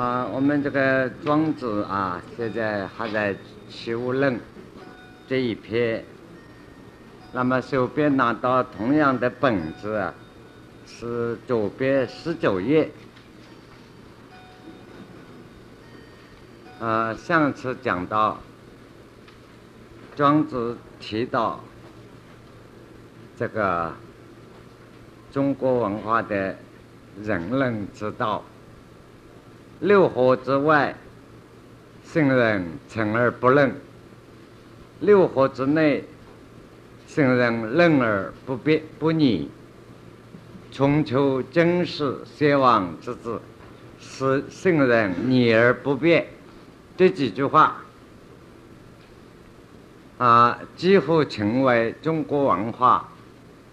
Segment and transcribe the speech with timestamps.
[0.00, 3.34] 啊，我们这个庄子啊，现在还在
[3.68, 4.34] 《齐物论》
[5.28, 6.02] 这一篇。
[7.34, 10.14] 那么手边拿到同样的本子啊，
[10.86, 12.90] 是左边十九页。
[16.80, 18.38] 啊，上次讲到
[20.16, 21.60] 庄子提到
[23.36, 23.92] 这个
[25.30, 26.56] 中国文化的
[27.22, 28.42] 人伦之道。
[29.80, 30.94] 六合之外，
[32.04, 33.70] 圣人诚而不论；
[35.00, 36.04] 六合之内，
[37.06, 39.50] 圣人论而不辩不逆。
[40.70, 43.38] 穷求真实先王之治，
[43.98, 46.26] 使圣人逆而不辩。
[46.96, 47.82] 这几句话
[50.18, 53.08] 啊，几乎成为中国文化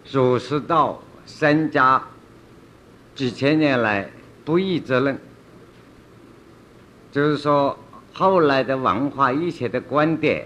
[0.09, 2.02] 儒释道三家
[3.14, 4.09] 几千年来
[4.45, 5.20] 不义之论。
[7.17, 7.76] 就是说，
[8.13, 10.45] 后来的文化一切的观点，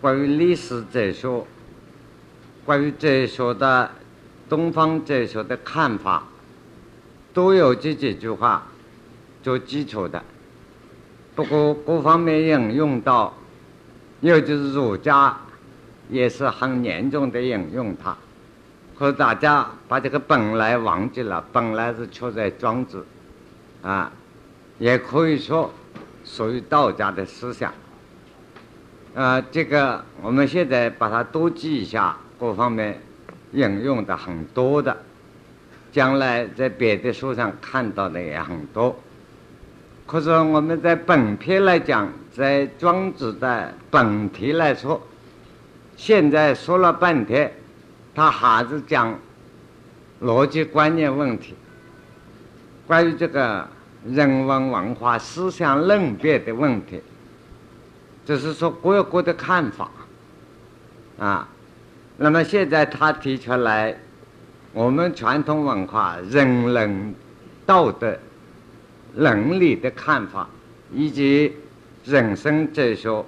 [0.00, 1.44] 关于历史哲学，
[2.64, 3.90] 关于哲学的
[4.48, 6.22] 东方哲学的看法，
[7.34, 8.66] 都有这几句话
[9.42, 10.24] 做基础的。
[11.34, 13.34] 不过各方面引用到，
[14.22, 15.36] 有就是儒家
[16.08, 18.16] 也是很严重的引用它，
[18.98, 23.04] 可大家把这个本来忘记了，本来是出在庄子，
[23.82, 24.10] 啊，
[24.78, 25.70] 也可以说。
[26.24, 27.72] 属于道家的思想，
[29.14, 33.00] 啊，这个我们现在把它多记一下，各方面
[33.52, 34.96] 引用的很多的，
[35.90, 38.96] 将来在别的书上看到的也很多。
[40.06, 45.00] 可是我们在本篇来讲，在庄子的本题来说，
[45.96, 47.52] 现在说了半天，
[48.14, 49.18] 他还是讲
[50.22, 51.54] 逻辑观念问题，
[52.86, 53.68] 关于这个。
[54.04, 57.00] 人文文化思想论辩的问题，
[58.24, 59.90] 就是说各有各的看法，
[61.18, 61.48] 啊，
[62.16, 63.96] 那么现在他提出来，
[64.72, 67.14] 我们传统文化人伦
[67.64, 68.18] 道德
[69.14, 70.48] 伦理的看法，
[70.92, 71.52] 以及
[72.04, 73.24] 人生哲学、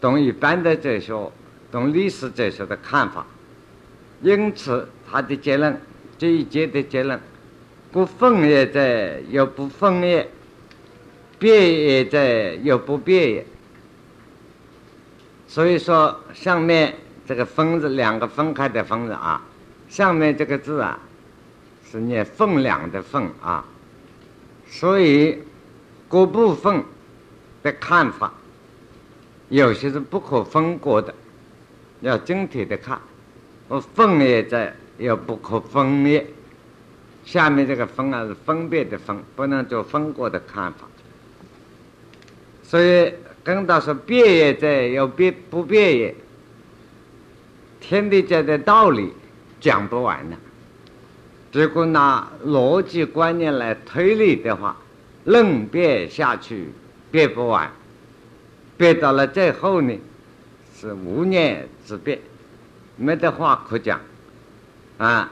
[0.00, 1.32] 懂一般的哲学、
[1.72, 3.26] 懂历史哲学的看法，
[4.22, 5.80] 因此他的结论
[6.16, 7.18] 这一节的结论。
[7.94, 10.26] 不分也在，又不分也；
[11.38, 13.46] 变也在，又不变也。
[15.46, 16.92] 所以说，上面
[17.24, 19.40] 这个“分”字，两个分开的“分”字啊，
[19.88, 20.98] 上面这个字啊，
[21.88, 23.64] 是念“分量”的“分”啊。
[24.68, 25.38] 所以，
[26.08, 26.82] 各部分
[27.62, 28.34] 的看法，
[29.50, 31.14] 有些是不可分割的，
[32.00, 33.00] 要整体的看。
[33.68, 36.26] 我分也在，又不可分也。
[37.24, 40.86] 下面这个分啊是分别的分，不能做分割的看法。
[42.62, 43.12] 所以
[43.42, 46.14] 跟他说别也在，有别不变也。
[47.80, 49.12] 天地间的道理
[49.60, 50.36] 讲不完了。
[51.52, 54.76] 如果拿逻辑观念来推理的话，
[55.24, 56.68] 论辩下去
[57.10, 57.70] 辩不完，
[58.76, 59.98] 辩到了最后呢，
[60.76, 62.18] 是无念之辩，
[62.96, 64.00] 没得话可讲，
[64.98, 65.30] 啊。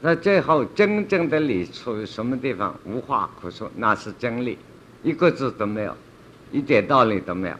[0.00, 2.72] 那最后真正的理处于什么地方？
[2.84, 4.56] 无话可说，那是真理，
[5.02, 5.96] 一个字都没有，
[6.52, 7.54] 一点道理都没有。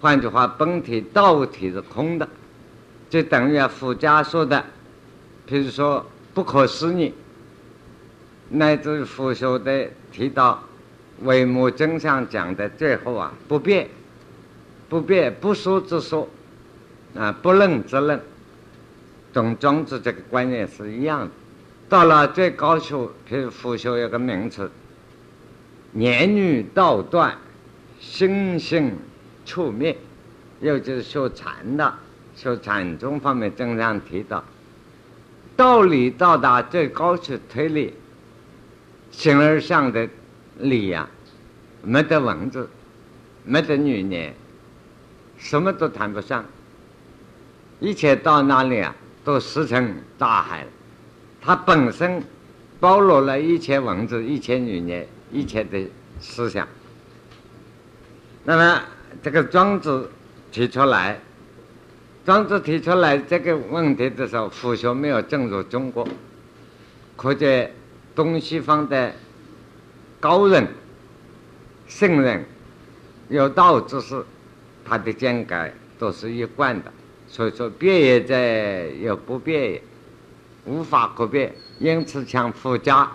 [0.00, 2.28] 换句话，本体道体是空的，
[3.08, 4.64] 就等于佛家说的，
[5.46, 6.04] 比如说
[6.34, 7.14] 不可思议，
[8.48, 10.60] 乃至佛学的提到
[11.22, 13.88] 唯物真相讲的最后啊，不变，
[14.88, 16.28] 不变，不说之说，
[17.14, 18.20] 啊，不论之论，
[19.32, 21.30] 同庄子这个观念是一样的。
[21.94, 24.68] 到了最高处，譬如佛学有个名词，
[25.92, 27.38] 言语道断，
[28.00, 28.96] 心性
[29.46, 29.96] 触灭，
[30.60, 31.94] 又就是学禅的，
[32.34, 34.42] 学禅宗方面经常提到，
[35.54, 37.94] 道理到达最高处推理，
[39.12, 40.08] 形而上的
[40.58, 41.08] 理呀，
[41.80, 42.68] 没得文字，
[43.44, 44.34] 没得语言，
[45.38, 46.44] 什么都谈不上，
[47.78, 48.92] 一切到那里啊，
[49.22, 50.68] 都石沉大海了。
[51.44, 52.22] 它本身
[52.80, 55.86] 包罗了一切文字、一切语言、一切的
[56.18, 56.66] 思想。
[58.44, 58.80] 那么，
[59.22, 60.10] 这个庄子
[60.50, 61.20] 提出来，
[62.24, 66.08] 庄子提出来这个问题的时候，佛学没有进入中国，
[67.14, 67.70] 可见
[68.14, 69.12] 东西方的
[70.18, 70.66] 高人、
[71.86, 72.42] 圣人、
[73.28, 74.24] 有道之士，
[74.82, 76.90] 他的见解都是一贯的。
[77.28, 79.82] 所以说，变也在，有不变也。
[80.66, 83.10] 无法可变，因此像佛家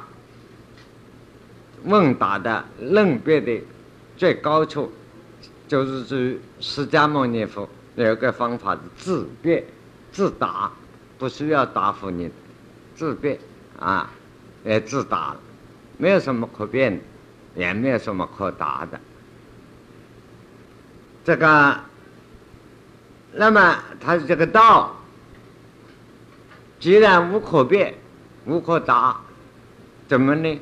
[1.84, 3.62] 问答的论辩的
[4.18, 4.92] 最高处，
[5.68, 9.64] 就是指释迦牟尼佛有个方法是自辩
[10.12, 10.72] 自答，
[11.18, 12.30] 不需要答复你，
[12.96, 13.40] 自辩
[13.80, 14.10] 啊，
[14.64, 15.36] 也自答，
[15.98, 17.02] 没有什么可辩的，
[17.56, 19.00] 也没有什么可答的。
[21.24, 21.80] 这个，
[23.34, 24.96] 那么他这个道，
[26.80, 27.94] 既然无可辩，
[28.46, 29.20] 无可答，
[30.08, 30.60] 怎么呢？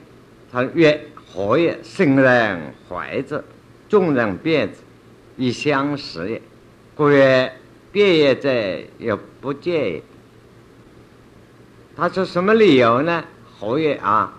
[0.51, 1.77] 他曰：“何也？
[1.83, 3.43] 圣人怀之，
[3.87, 4.79] 众人辩之，
[5.35, 6.41] 以相识也。
[6.95, 7.53] 故曰：
[7.91, 8.49] 辩也者，
[8.97, 10.03] 有不见也。”
[11.95, 13.23] 他说什么理由呢？
[13.59, 14.33] 何也啊？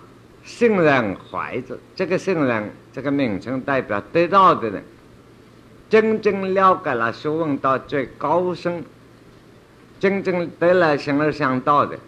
[0.45, 4.83] 圣人怀之，这个圣人这个名称代表得道的人，
[5.91, 8.83] 真正了解了学问到最高深，
[9.99, 11.99] 真正得了形而上道的，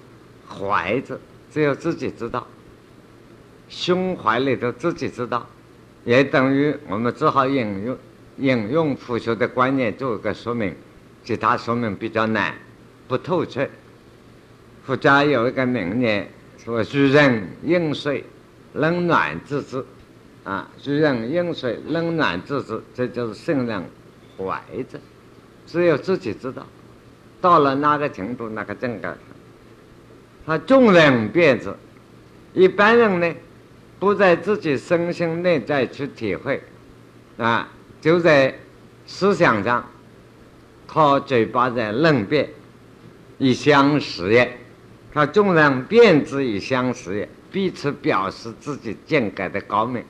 [0.48, 1.18] 怀着
[1.52, 2.46] 只有自己知道。
[3.68, 5.46] 胸怀里头自己知道，
[6.04, 7.98] 也等于我们只好引用
[8.38, 10.74] 引用佛学的观念做一个说明，
[11.24, 12.54] 其他说明比较难，
[13.06, 13.68] 不透彻。
[14.84, 16.28] 佛家有一个名言
[16.58, 18.24] 说：“居人饮水，
[18.74, 19.84] 冷暖自知。”
[20.42, 23.84] 啊，居人饮水，冷暖自知，这就是圣人
[24.38, 24.58] 怀
[24.90, 24.98] 着，
[25.66, 26.66] 只有自己知道，
[27.40, 29.08] 到了哪个程度，那个境界。
[30.46, 31.72] 他众人辩之，
[32.54, 33.34] 一般人呢？
[33.98, 36.62] 不在自己身心内在去体会，
[37.36, 37.68] 啊，
[38.00, 38.58] 就在
[39.06, 39.84] 思想上
[40.86, 42.48] 靠嘴巴在论辩，
[43.36, 44.56] 以相识也。
[45.12, 50.02] 他众人辩之以相识也，彼此表示自己见解的高明。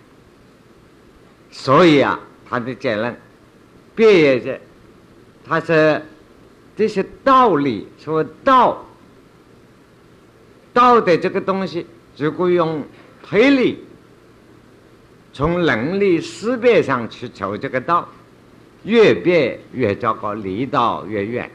[1.50, 3.17] 所以啊，他的结论，
[3.97, 4.61] 辩也是，
[5.44, 6.00] 他是
[6.81, 8.87] 这些道理，说道，
[10.73, 11.87] 道德这个东西，
[12.17, 12.82] 如果用。
[13.23, 13.85] 推理，
[15.31, 18.09] 从能力识别上去求这个道，
[18.85, 21.50] 越变越糟糕，离道越远。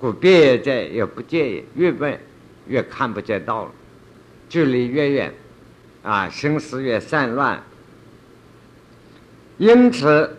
[0.00, 2.20] 故别者也不介意，越变
[2.66, 3.70] 越看不见道了，
[4.48, 5.32] 距离越远，
[6.02, 7.62] 啊，心思越散乱。
[9.58, 10.36] 因此，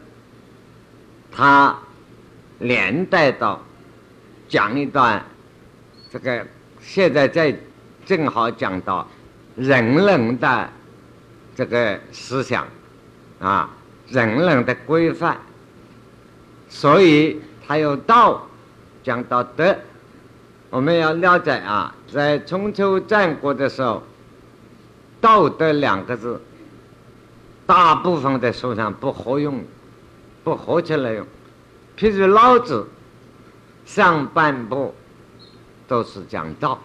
[1.32, 1.80] 他
[2.60, 3.64] 连带到
[4.50, 5.24] 讲一段，
[6.12, 6.46] 这个
[6.82, 7.56] 现在在
[8.06, 9.08] 正好讲到。
[9.56, 10.70] 人人的
[11.54, 12.66] 这个思想
[13.42, 13.70] 啊，
[14.08, 15.36] 人人的规范，
[16.70, 18.48] 所以他有道
[19.04, 19.76] 讲到德。
[20.70, 24.02] 我们要了解啊，在春秋战国的时候
[25.20, 26.40] ，“道德”两个字，
[27.66, 29.62] 大部分的书上不合用，
[30.46, 31.28] 不合起来用。
[31.98, 32.88] 譬如老子
[33.90, 34.94] 上半部
[35.88, 36.80] 都是讲道，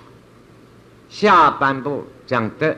[1.10, 2.04] 下半部。
[2.26, 2.74] 讲德，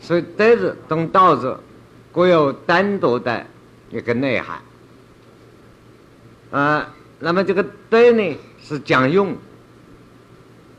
[0.00, 1.56] 所以德字同道字
[2.10, 3.46] 各有单独的
[3.88, 4.60] 一个内涵。
[6.50, 9.36] 啊，那么这个德呢，是讲用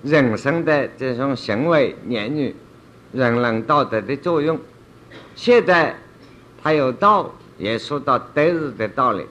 [0.04, 2.54] 人生的这种行为言语、
[3.14, 4.60] 人伦道德的作用。
[5.38, 5.96] 现在
[6.62, 9.26] 他有道，也说到德字的道理。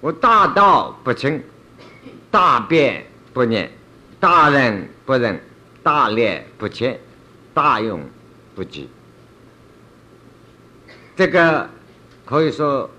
[0.00, 1.42] 我大道不清，
[2.30, 3.70] 大辩不念，
[4.18, 5.40] 大人不仁。
[5.82, 7.00] 大劣不切，
[7.54, 8.02] 大用
[8.54, 8.86] 不及。
[11.16, 11.66] 这个
[12.26, 12.90] 可以说，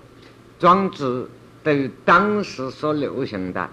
[0.58, 1.30] 庄子
[1.62, 3.70] 对于当时所流行的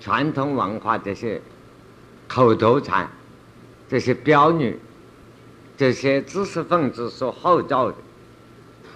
[0.00, 1.40] 传统文化这些
[2.26, 3.08] 口头禅、
[3.88, 4.76] 这些标语、
[5.76, 7.96] 这些知识分子所号召的，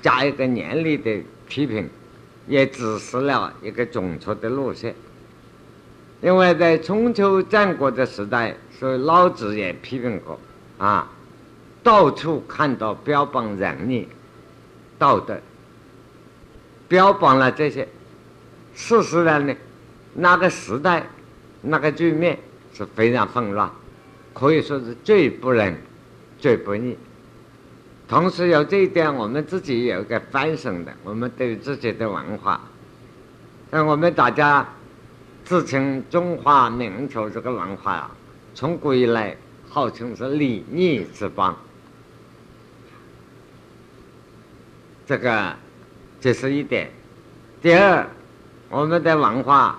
[0.03, 1.89] 加一个严厉的批评，
[2.47, 4.95] 也指示了一个准确的路线。
[6.21, 8.57] 因为在春秋战国的时代。
[8.81, 10.41] 所以老子也批评过，
[10.79, 11.07] 啊，
[11.83, 14.09] 到处看到标榜仁义、
[14.99, 15.39] 道德，
[16.89, 17.87] 标榜了这些。
[18.75, 19.55] 事实上呢，
[20.15, 21.07] 那个时代、
[21.61, 22.39] 那个局面
[22.73, 23.71] 是非常混乱，
[24.33, 25.77] 可以说是最不仁、
[26.39, 26.97] 最不义。
[28.11, 32.61] 同时有这一点，我们自己也有一个反省的，我们对自己的文化，
[33.71, 34.67] 像我们大家
[35.45, 38.11] 自称中华民族这个文化啊。
[38.53, 39.37] 从古以来，
[39.69, 41.57] 号称是礼义之邦。
[45.07, 45.55] 这个，
[46.21, 46.91] 这是一点。
[47.63, 48.05] 第二，
[48.71, 49.79] 我们的文化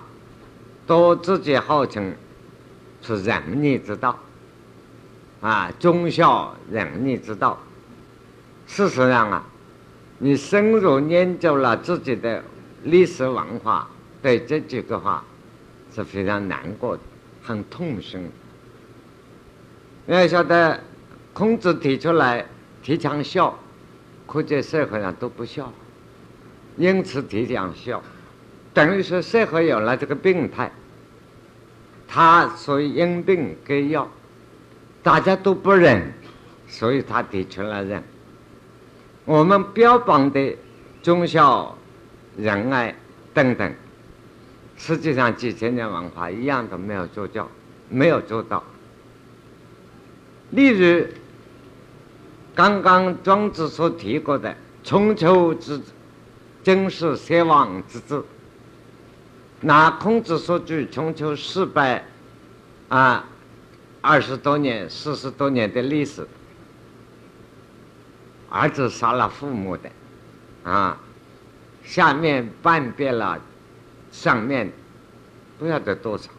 [0.86, 2.14] 都自己号称
[3.02, 4.18] 是仁义之道，
[5.42, 7.58] 啊，忠孝仁义之道。
[8.66, 9.44] 事实上啊，
[10.18, 12.42] 你深入研究了自己的
[12.84, 13.88] 历史文化，
[14.22, 15.22] 对这几个话
[15.94, 17.02] 是非常难过的，
[17.42, 18.30] 很痛心。
[20.06, 20.80] 你要晓得，
[21.32, 22.46] 孔子提出来
[22.82, 23.58] 提倡孝，
[24.26, 25.72] 可见社会上都不孝，
[26.76, 28.02] 因此提倡孝，
[28.72, 30.72] 等于说社会有了这个病态，
[32.08, 34.08] 他所以因病给药，
[35.02, 36.12] 大家都不忍，
[36.66, 38.02] 所以他提出了忍。
[39.24, 40.56] 我们标榜的
[41.02, 41.76] 忠孝
[42.36, 42.94] 仁爱
[43.32, 43.74] 等等，
[44.76, 47.48] 实际上几千年文化一样都没有做到，
[47.88, 48.62] 没有做到。
[50.50, 51.06] 例如。
[52.54, 55.80] 刚刚庄子所提过的春秋之
[56.62, 58.22] 真是邪王之治。
[59.62, 62.04] 拿孔子所举春秋失败
[62.90, 63.24] 啊
[64.02, 66.28] 二十多年、四十多年的历史，
[68.52, 69.90] 儿子杀了父母的
[70.62, 70.98] 啊，
[71.82, 73.40] 下面半变了，
[74.12, 74.70] 上面
[75.58, 76.30] 不晓得多少。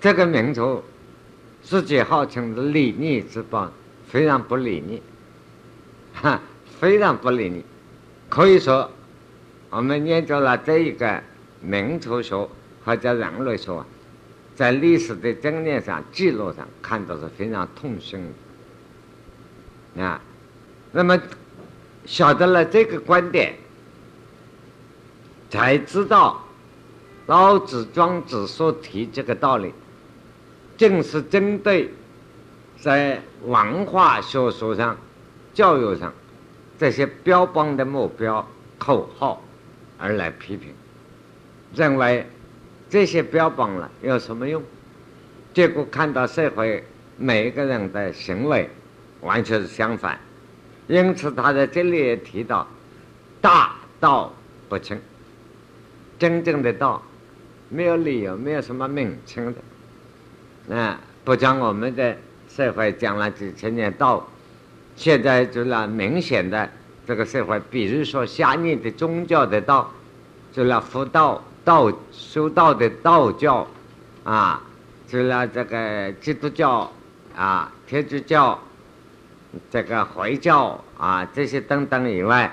[0.00, 0.84] 这个民族
[1.62, 3.72] 自己号称是礼逆之邦。
[4.08, 5.00] 非常不理你，
[6.12, 6.38] 哈，
[6.78, 7.64] 非常不理你。
[8.28, 8.90] 可以说，
[9.70, 11.22] 我们研究了这一个
[11.62, 12.46] 民族学
[12.84, 13.82] 或者人类学，
[14.54, 18.22] 在历史的经验上、记录上看到是非常痛心
[19.96, 20.20] 的啊。
[20.92, 21.20] 那么，
[22.04, 23.54] 晓得了这个观点，
[25.50, 26.44] 才知道
[27.26, 29.72] 老子、庄子所提这个道理，
[30.76, 31.90] 正是针对。
[32.80, 34.96] 在文化学说上、
[35.54, 36.12] 教育上，
[36.80, 38.44] 这些标榜的目标、
[38.76, 39.40] 口号
[39.98, 40.74] 而来批评，
[41.72, 42.26] 认为
[42.90, 44.60] 这些标榜了有什么用？
[45.54, 46.84] 结果看到社会
[47.16, 48.68] 每一个人的行为
[49.20, 50.18] 完全是相反，
[50.88, 52.66] 因此他在这里也提到
[53.40, 54.32] “大道
[54.68, 55.00] 不清”，
[56.18, 57.02] 真正的道
[57.68, 59.54] 没有理由，没有什么名称
[60.68, 62.16] 的，啊，不讲我们的。
[62.54, 64.28] 社会讲了几千年道，
[64.94, 66.68] 现在就那明显的
[67.06, 69.90] 这个社会，比如说下面的宗教的道，
[70.52, 73.66] 就那佛道、道修道的道教，
[74.22, 74.62] 啊，
[75.08, 76.92] 就那这个基督教
[77.34, 78.60] 啊、天主教、
[79.70, 82.50] 这个回教啊这些等等以外，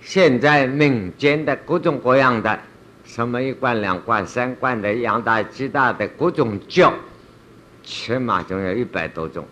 [0.00, 2.58] 现在民间的各种各样的，
[3.04, 6.92] 什么一贯、两贯、三贯的、养大、鸡大的各种教。
[7.84, 9.44] 起码总有一百多种，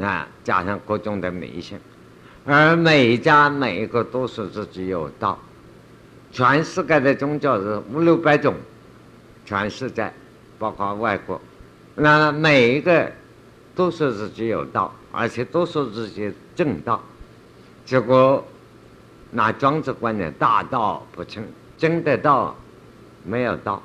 [0.00, 1.78] 啊，加上各种的迷信，
[2.46, 5.38] 而每一家每一个都说自己有道，
[6.32, 8.54] 全世界的宗教是五六百种，
[9.44, 10.10] 全世界，
[10.58, 11.38] 包括外国，
[11.94, 13.12] 那每一个
[13.74, 17.00] 都说自己有道，而且都说自己正道，
[17.86, 18.44] 结果
[19.30, 21.44] 拿庄子观念，大道不成，
[21.78, 22.54] 真的道
[23.22, 23.80] 没有道，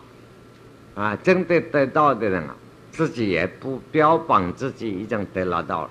[0.95, 2.55] 啊，真的得道的人啊。
[2.91, 5.87] 自己也不标榜自己已经得了道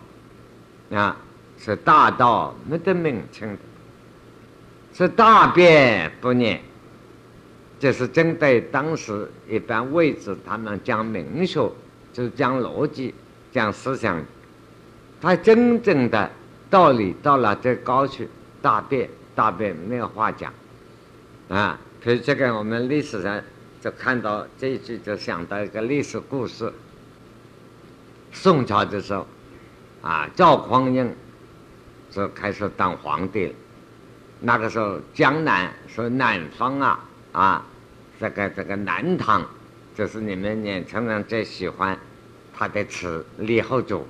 [0.91, 1.17] 了，啊，
[1.57, 3.57] 是大道没得名称，
[4.93, 6.61] 是大辩不念，
[7.79, 11.73] 这是针对当时一般位置，他们讲明学，
[12.13, 13.15] 就讲逻辑，
[13.53, 14.21] 讲思想，
[15.21, 16.31] 他真正的
[16.71, 18.25] 道理到了这高处，
[18.63, 20.53] 大辩大辩没有话讲，
[21.49, 23.41] 啊，所以这个我们历史上
[23.81, 26.73] 就看到这一句，就想到一个历史故事。
[28.33, 29.27] 宋朝的时候，
[30.03, 31.13] 啊，赵匡胤
[32.11, 33.53] 就开始当皇帝了。
[34.41, 37.67] 那个时候，江南是南方啊，啊，
[38.21, 39.45] 这个这个南唐，
[39.97, 41.99] 就是你们年轻人最喜欢
[42.55, 44.07] 他的词李后主，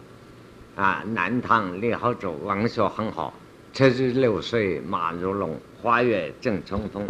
[0.79, 3.35] 啊，南唐李后主文学很好，
[3.73, 7.05] 车如流水马如龙，花月正春风，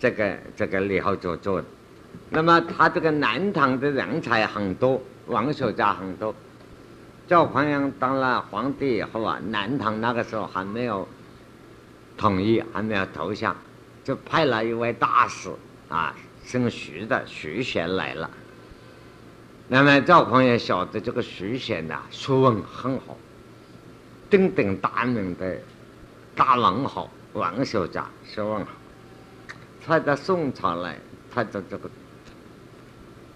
[0.00, 1.66] 这个这个李后主做的。
[2.28, 6.34] 那么他这个南唐的人才很多，文学家很多。
[7.28, 11.06] 赵匡胤当了皇帝以后啊，南唐那个时候还没有
[12.16, 13.56] 统一，还没有投降，
[14.02, 15.48] 就派了一位大使
[15.88, 18.28] 啊，姓徐的徐贤来了。
[19.66, 23.16] 那么赵匡胤晓得这个徐贤呐，学问很好，
[24.28, 25.56] 鼎鼎大名的
[26.36, 28.70] 大文豪、文学家，学问好。
[29.86, 30.98] 他到宋朝来，
[31.30, 31.90] 他的这个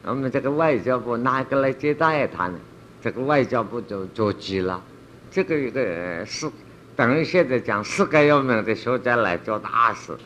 [0.02, 2.58] 我们这个外交部哪个来接待他呢？
[3.02, 4.82] 这个外交部就着急了，
[5.30, 6.50] 这个一个是
[6.94, 10.16] 等于现在讲世界有名的学家来做大事，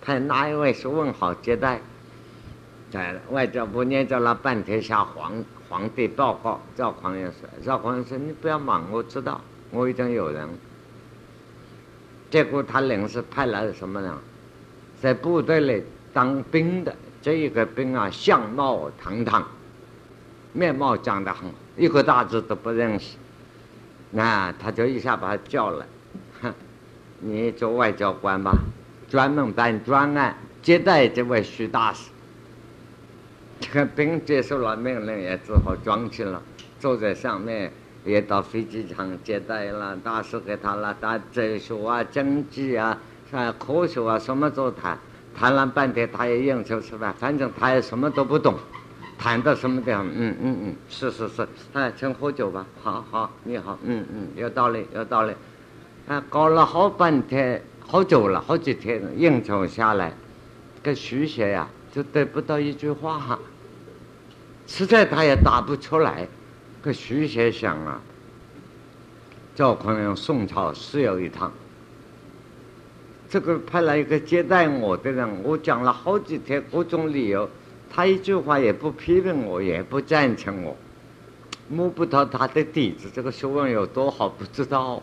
[0.00, 1.80] 派哪一位学问好接待？
[2.90, 5.32] 在外交部念叨了半天，向皇
[5.68, 6.60] 皇帝报告。
[6.74, 10.48] 赵匡胤说：“赵匡胤说你不要忙，我知道，我已经有人。”
[12.30, 14.12] 结果他临时派来了什么人，
[15.00, 19.46] 在部队里当兵的这一个兵啊，相貌堂堂，
[20.52, 21.48] 面貌长得很。
[21.76, 23.16] 一个大字都不认识，
[24.10, 25.86] 那他就一下把他叫来，
[26.42, 26.52] 哼，
[27.20, 28.52] 你做外交官吧，
[29.08, 32.10] 专门办专案接待这位徐大使。
[33.60, 36.42] 这个兵接受了命令，也只好装起了，
[36.78, 37.70] 坐在上面，
[38.04, 42.98] 也到飞机场接待了大使给他了，他哲学啊、经济啊、
[43.30, 44.98] 啊科学啊，什么都谈，
[45.36, 48.54] 谈了半天，他也应酬吃饭，反正他也什么都不懂。
[49.18, 50.06] 谈到什么地方？
[50.06, 52.64] 嗯嗯嗯，是是是，哎，请喝酒吧。
[52.82, 55.34] 好好，你好，嗯嗯，有道理有道理。
[56.08, 60.14] 啊，搞了好半天，好久了，好几天应酬下来，
[60.82, 63.38] 跟徐学呀，就得不到一句话，
[64.70, 66.28] 实在他也答不出来。
[66.80, 68.00] 可徐先生啊，
[69.56, 71.52] 赵匡胤宋朝是有一趟，
[73.28, 77.50] 这个派来一个接待我的人，我讲了好几天各种理由。
[77.92, 80.76] 他一句话也不批评我，也不赞成我，
[81.68, 85.02] 摸不到他的底子，这个学问有多好不知道，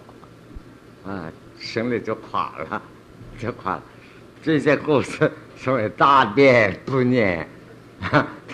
[1.06, 2.82] 啊，心里就垮了，
[3.38, 3.84] 就垮了。
[4.42, 7.48] 这些故事所谓大辩不撵，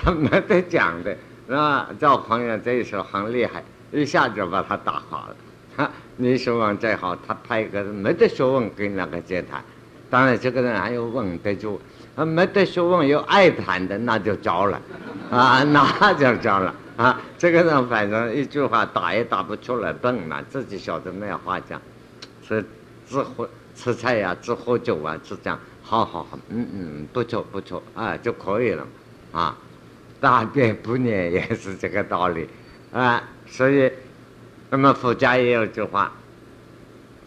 [0.03, 1.15] 他没得讲的，
[1.48, 1.89] 是吧？
[2.00, 5.36] 赵匡胤这一手很厉害，一下就把他打垮了。
[5.77, 9.63] 哈，你学问再好，他派一个没得学问跟那个接谈，
[10.10, 11.79] 当然这个人还有稳得住。
[12.15, 14.79] 啊，没得学问又爱谈的，那就糟了，
[15.31, 17.19] 啊，那就糟了啊！
[17.39, 21.81] 这个人反正一句话打也打不出来，笨嘛，自己晓得没有话讲，
[22.48, 22.63] 是
[23.10, 28.86] 只喝吃菜呀，只喝酒啊，只讲好好好，嗯嗯，不错不错啊，就可以了，
[29.31, 29.57] 啊，
[30.23, 32.47] 大便不念也是这个道理，
[32.93, 33.91] 啊，所以
[34.69, 36.13] 那么佛家也有句话，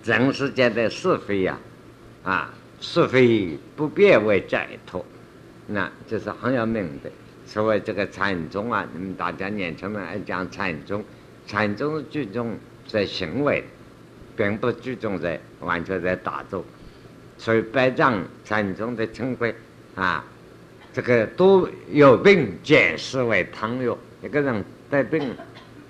[0.03, 1.59] 人世间的是非呀，
[2.25, 2.51] 啊。
[2.79, 5.03] 是非不变为解脱，
[5.67, 7.11] 那这是很有名的。
[7.47, 11.03] 所谓这个禅宗啊，你们大家年轻人爱讲禅宗，
[11.47, 12.55] 禅宗是注重
[12.87, 13.65] 在行为，
[14.37, 16.63] 并不注重在完全在打坐。
[17.39, 19.55] 所以百丈禅宗的称谓
[19.95, 20.23] 啊，
[20.97, 23.95] 这个都有病减食为汤药。
[24.23, 25.37] 一个人带病了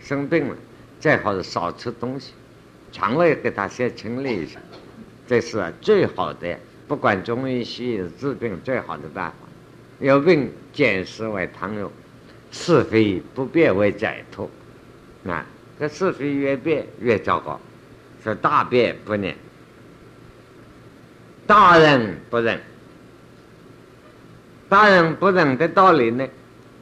[0.01, 0.57] 生病了，
[0.99, 2.33] 最好是少吃东西，
[2.91, 4.59] 肠胃给他先清理一下，
[5.25, 6.59] 这是最好的。
[6.89, 9.37] 不管中医西医治病最好的办法，
[10.01, 11.89] 有病减食为汤药，
[12.51, 14.51] 是非不变为解脱。
[15.25, 15.47] 啊，
[15.79, 17.61] 这是非越变越糟糕，
[18.25, 19.37] 是大变不念，
[21.47, 22.61] 大人不忍，
[24.69, 26.27] 大人不忍的道理呢？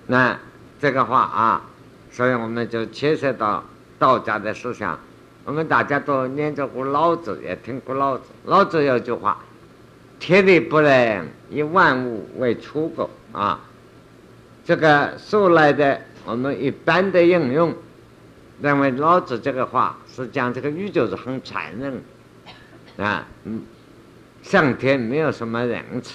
[0.07, 0.38] 那
[0.81, 1.62] 这个话啊，
[2.11, 3.62] 所以我们就牵涉到
[3.99, 4.99] 道家的思想。
[5.44, 8.25] 我们大家都念着过老子，也听过老子。
[8.44, 9.38] 老子有句话。
[10.20, 13.61] 天地不仁，以万物为刍狗啊！
[14.64, 17.75] 这个素来的我们一般的应用，
[18.62, 22.03] 认为老子这个话是讲这个宇宙是很残忍
[22.97, 23.61] 啊，嗯，
[24.42, 26.14] 上天没有什么仁慈，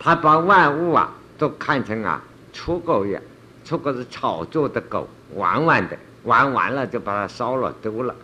[0.00, 2.20] 他把万物啊都看成啊
[2.54, 3.22] 刍狗一样，
[3.64, 8.14] 刍狗是炒作的狗，玩玩的，玩完了就把它烧了丢了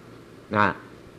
[0.51, 0.75] 啊！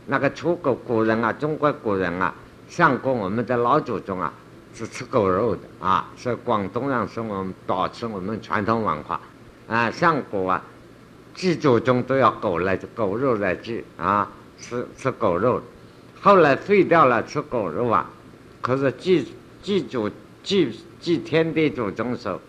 [0.08, 2.34] 那个刍狗，古人啊，中国古人啊。
[2.68, 4.34] 相公，我们的老祖宗啊，
[4.74, 9.20] 是吃狗肉的啊，是广东人是我们保持我们传统文化
[9.70, 9.90] 啊。
[9.90, 10.62] 相国啊，
[11.34, 14.28] 祭祖宗都要狗来狗肉来祭啊，
[14.60, 15.62] 吃吃狗肉。
[16.20, 18.10] 后来废掉了吃狗肉啊，
[18.60, 19.32] 可是祭
[19.64, 20.10] 祭祖
[20.48, 22.40] 祭祭天地祖宗时候，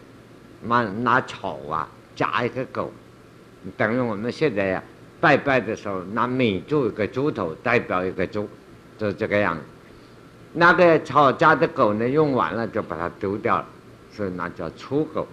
[0.63, 2.93] 拿拿草啊夹一个狗，
[3.77, 4.83] 等于我们现在呀
[5.21, 8.49] 拜拜的时候拿米做一个猪头代表一个猪，
[8.97, 9.63] 就这个样子。
[10.53, 12.09] 那个吵架的狗呢？
[12.09, 13.67] 用完了就把它丢掉了，
[14.13, 15.27] 所以那叫刍狗。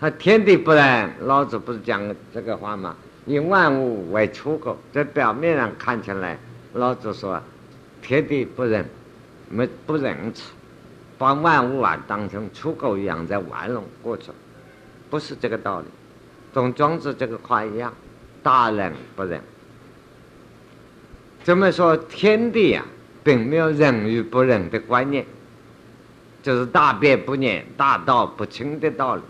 [0.00, 2.02] 他天地不仁，老子不是讲
[2.34, 2.96] 这个话吗？
[3.24, 6.36] 以万物为刍狗，在表面上看起来，
[6.72, 7.40] 老子说
[8.02, 8.84] 天地不仁，
[9.48, 10.50] 没不仁慈，
[11.18, 14.30] 把万物啊当成刍狗一样在玩弄过去，
[15.10, 15.86] 不是这个道理。
[16.54, 17.92] 同庄子这个话一样，
[18.42, 19.40] 大人不仁。
[21.44, 22.84] 怎么说天地呀？
[23.24, 25.26] 并没有仁与不仁的观念，
[26.42, 29.22] 就是大辩不念、大道不清的道理。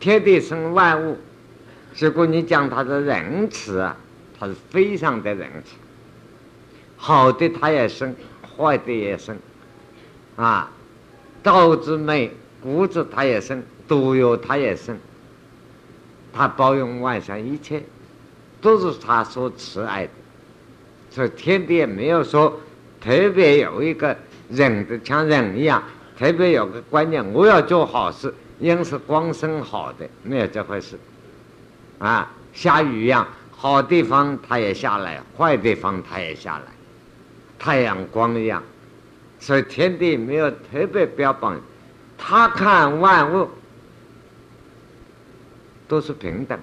[0.00, 1.16] 天地生万物，
[1.96, 3.96] 如果你讲它的仁慈啊，
[4.36, 5.76] 它是非常的仁慈，
[6.96, 8.12] 好的它也生，
[8.56, 9.38] 坏的也生，
[10.36, 10.70] 啊，
[11.42, 12.30] 道之美，
[12.62, 14.98] 谷子它也生，毒药它也生，
[16.32, 17.82] 它包容万象一切，
[18.60, 20.10] 都是他所慈爱的。
[21.10, 22.60] 所以天地也没有说
[23.00, 24.14] 特别有一个
[24.50, 25.82] 人的像人一样，
[26.18, 30.98] 特别有个观念，我要做好事，应是光生好的，没有这回事。
[31.98, 36.64] 啊，下雨一样，好地方它也下来，坏地方它也下来，
[37.58, 38.62] 太阳光一样。
[39.38, 41.60] 所以天地没有特别标榜，
[42.16, 43.48] 他看万物
[45.86, 46.58] 都是平等。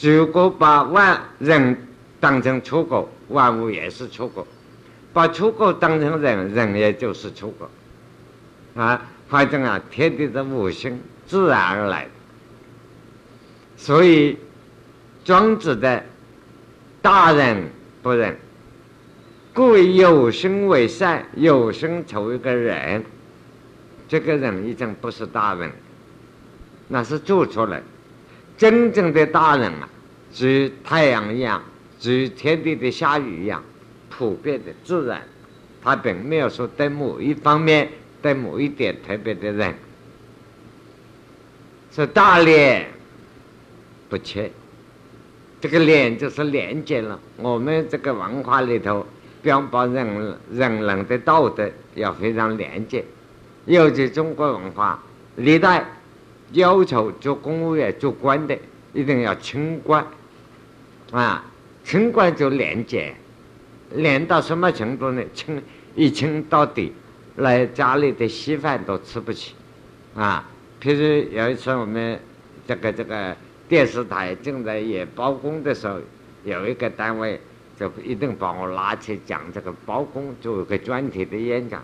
[0.00, 1.86] 如果把万人
[2.18, 4.46] 当成刍狗，万物也是刍狗；
[5.12, 7.68] 把刍狗当成人，人也就是刍狗。
[8.74, 12.10] 啊，反正啊，天地的五行自然而来的。
[13.76, 14.38] 所以
[15.24, 16.02] 庄子的
[17.02, 17.68] 大人
[18.02, 18.38] 不仁。
[19.60, 23.04] 故为有生为善，有生成为个人，
[24.08, 25.70] 这个人已经不是大人，
[26.88, 27.82] 那是做出来。
[28.56, 29.86] 真正的大人啊，
[30.40, 31.62] 与太阳一样，
[32.06, 33.62] 与天地的下雨一样，
[34.08, 35.20] 普遍的自然。
[35.84, 37.86] 他并没有说对某一方面、
[38.22, 39.74] 对某一点特别的人，
[41.92, 42.88] 是大脸
[44.08, 44.50] 不缺。
[45.60, 49.06] 这个脸就是连接了我们这个文化里头。
[49.42, 53.04] 标榜人人人的道德要非常廉洁，
[53.64, 55.02] 尤其中国文化
[55.36, 55.84] 历代
[56.52, 58.56] 要求做公务员、做官的
[58.92, 60.04] 一定要清官
[61.10, 61.44] 啊，
[61.84, 63.14] 清官就廉洁，
[63.94, 65.22] 廉到什么程度呢？
[65.32, 65.62] 清
[65.94, 66.92] 一清到底，
[67.36, 69.54] 来家里的稀饭都吃不起
[70.14, 70.48] 啊。
[70.82, 72.18] 譬如有一次我们
[72.66, 73.36] 这个这个
[73.68, 75.98] 电视台正在演包公的时候，
[76.44, 77.40] 有一个单位。
[77.80, 81.82] 就一定把我拉去讲这个包公做一个专题的演讲，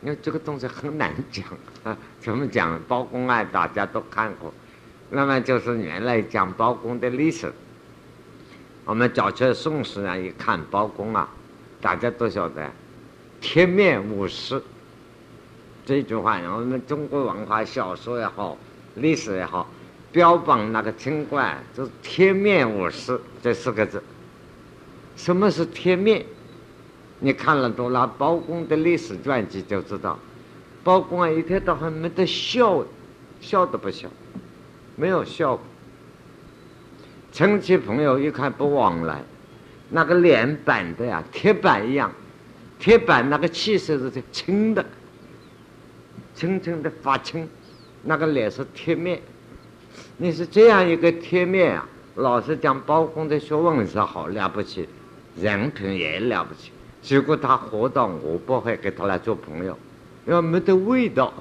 [0.00, 1.44] 因为这个东西很难讲
[1.82, 1.98] 啊。
[2.20, 3.44] 怎么讲包公案？
[3.50, 4.54] 大家都看过，
[5.10, 7.52] 那么就是原来讲包公的历史。
[8.84, 11.28] 我们早去宋史上一看包公啊，
[11.80, 12.70] 大家都晓得
[13.42, 14.62] “铁面无私”
[15.84, 16.38] 这句话。
[16.44, 18.56] 我们中国文化小说也好，
[18.94, 19.68] 历史也好，
[20.12, 24.00] 标榜那个清官就是“铁面无私”这四个字。
[25.16, 26.24] 什么是贴面？
[27.20, 30.18] 你看了多了包公的历史传记就知道，
[30.82, 32.84] 包公啊一天到晚没得笑，
[33.40, 34.08] 笑都不笑，
[34.96, 35.58] 没有笑。
[37.30, 39.22] 亲戚朋友一看不往来，
[39.90, 42.10] 那个脸板的呀，铁板一样，
[42.80, 44.84] 铁板那个气色是青的，
[46.34, 47.48] 青青的发青，
[48.02, 49.22] 那个脸是贴面。
[50.16, 54.88] 你是这样一个贴面啊，老实讲，包公的学问是好了不起。
[55.40, 59.76] 人品也了不起，结果他活到，我不会跟他来做朋友，
[60.26, 61.32] 因为没得味道。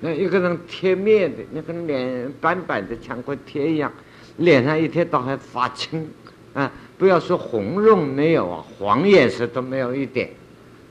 [0.00, 3.90] 那一个人贴面的，那个脸板板的，像块贴一样，
[4.36, 6.06] 脸上一天到晚发青，
[6.52, 10.28] 啊，不要说红润没有啊，黄颜色都没有一点，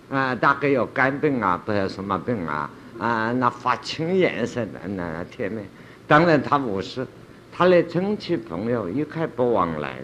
[0.10, 5.64] 啊，大概有肝病啊，不知道什么病啊，啊，那发青颜色的那贴面，
[6.08, 7.06] 当然他不是，
[7.52, 9.98] 他的亲戚朋友一概不往来。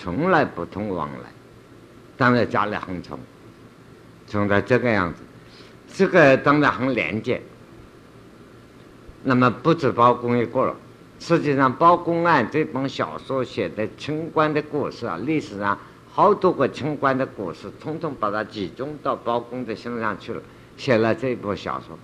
[0.00, 1.28] 从来不通往来，
[2.16, 3.18] 当然家里很穷，
[4.28, 5.20] 穷到这个样子，
[5.92, 7.42] 这个当然很廉洁。
[9.24, 10.76] 那么不止包公一个了，
[11.18, 15.76] 实际上《包公案》这本小说写的清官的故事啊，历史上
[16.08, 20.40] 好多个清官的故事，统统把它集中到包公的身上去了，
[20.76, 21.98] 写了这部小说。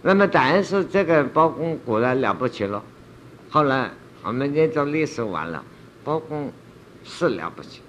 [0.00, 2.82] 那么但是这个包公果然了不起了，
[3.50, 3.90] 后来
[4.22, 5.62] 我们研究历史完了，
[6.02, 6.50] 包公。
[7.04, 7.80] 是了不起，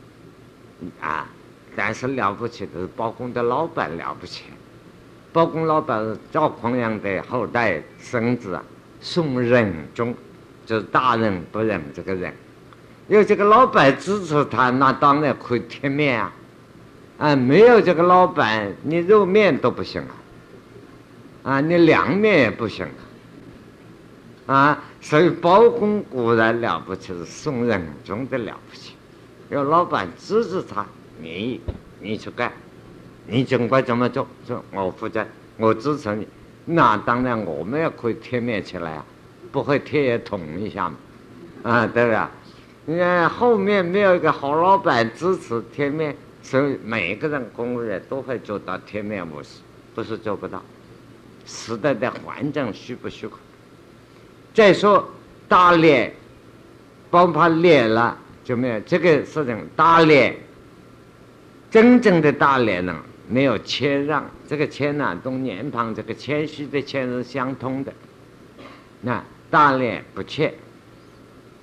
[1.02, 1.28] 啊！
[1.76, 4.43] 但是了不起的是包公的老板了不起。
[5.32, 8.63] 包公老板是赵匡胤的后代孙子啊，
[9.02, 10.13] 宋仁宗，
[10.67, 12.32] 就是大人不仁这个人。
[13.08, 16.32] 有这个老板支持他，那当然可以贴面啊。
[17.17, 20.13] 啊，没有这个老板，你肉面都不行啊。
[21.43, 22.86] 啊，你凉面也不行
[24.45, 24.54] 啊。
[24.54, 28.92] 啊，所以包公果然了不起，是宋仁宗的了不起。
[29.49, 30.86] 要老板支持他，
[31.19, 31.62] 你
[31.99, 32.51] 你去干，
[33.27, 35.25] 你尽管怎么做，说我负责，
[35.58, 36.27] 我支持你。
[36.65, 39.06] 那当然我们也可以贴面起来啊，
[39.51, 40.95] 不会贴也捅一下嘛，
[41.63, 42.19] 啊，对不对？
[42.86, 49.60] 你看后面没有一个好老板支持贴面，所以每个人公务员都会做到贴面模式，
[49.93, 50.62] 不是做不到。
[51.45, 53.38] 时代的环境许不许可？
[54.53, 55.08] 再说
[55.47, 56.13] 大脸，
[57.12, 58.17] 帮他脸了。
[58.43, 60.36] 就没有这个事情，大廉，
[61.71, 62.95] 真正的大廉呢，
[63.27, 64.29] 没有谦让。
[64.47, 67.93] 这个谦呢，同年旁这个谦虚的谦是相通的。
[69.01, 70.53] 那大廉不谦，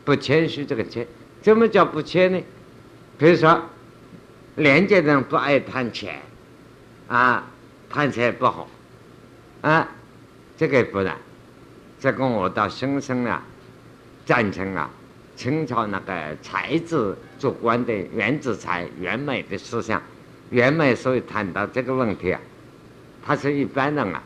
[0.04, 1.06] 不谦虚这个谦，
[1.42, 2.42] 怎么叫不谦呢？
[3.18, 3.60] 比如说，
[4.56, 6.20] 廉洁人不爱贪钱，
[7.08, 7.44] 啊，
[7.90, 8.68] 贪钱不好，
[9.60, 9.86] 啊，
[10.56, 11.16] 这个不然。
[12.00, 13.42] 这个我到深深啊，
[14.24, 14.90] 赞成啊。
[15.40, 20.03] 清朝那个才子做官的袁子才、袁枚的思想，
[20.50, 22.38] 袁枚所以谈到这个问题啊，
[23.24, 24.22] 他是一般人啊，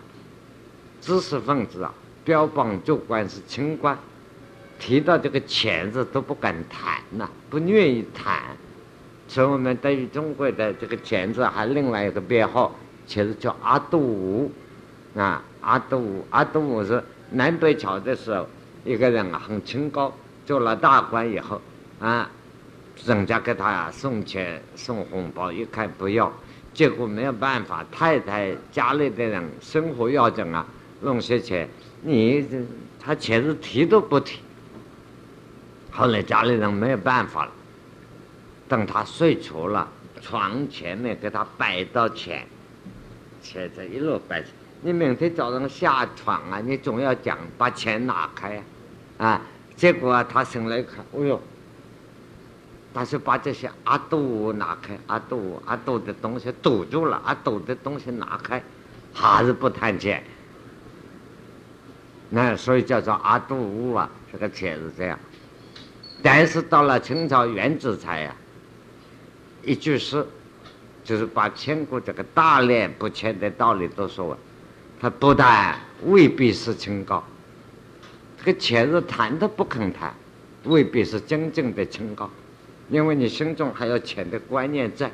[1.01, 3.97] 知识分子啊，标榜做官是清官，
[4.81, 8.43] 提到这个钱字都不敢谈呐，不愿意谈。
[9.29, 12.75] 所以我们对于中国的这个钱字还另外一个编号，
[13.07, 14.51] 其实叫阿杜武
[15.15, 17.01] 啊，阿杜，阿杜武是
[17.31, 18.45] 南北朝的时候
[18.85, 20.13] 一个人啊，很清高。
[20.47, 21.61] 做了大官以后，
[22.01, 22.31] 啊，
[23.05, 26.31] 人家给他送钱送红包，一看不要，
[26.73, 30.67] 结果没有办法，太太家里的人生活要紧啊，
[31.01, 31.69] 弄些钱，
[32.03, 32.47] 你
[33.01, 34.41] 他钱是提都不提。
[35.91, 37.53] 后来家里人没有办法了，
[38.69, 39.89] 等他睡着了，
[40.21, 42.47] 床前面给他摆到钱，
[43.41, 44.45] 钱在一路摆，
[44.83, 48.63] 你明天早上下床啊，你总要讲把钱拿开，
[49.17, 49.41] 啊。
[49.77, 51.41] 结果啊，他醒来一看，哎呦！
[52.95, 58.63] 他就把这些阿斗拿开，阿斗阿斗的东西堵住了，阿斗的东西拿开，
[59.13, 60.23] 还是不谈钱。
[62.31, 65.19] 那所以叫做阿斗屋啊，这个钱是这样。
[66.23, 68.35] 但是到了清朝袁子才呀，
[69.65, 70.25] 一句诗，
[71.03, 74.39] 就是把千古这个大廉不钱的道理都说完。
[75.01, 77.23] 他不但未必是清高。
[78.45, 80.15] 这个钱是谈都不肯谈，
[80.65, 82.29] 未必是真正的清高，
[82.91, 85.11] 因为你心中还有钱的观念在，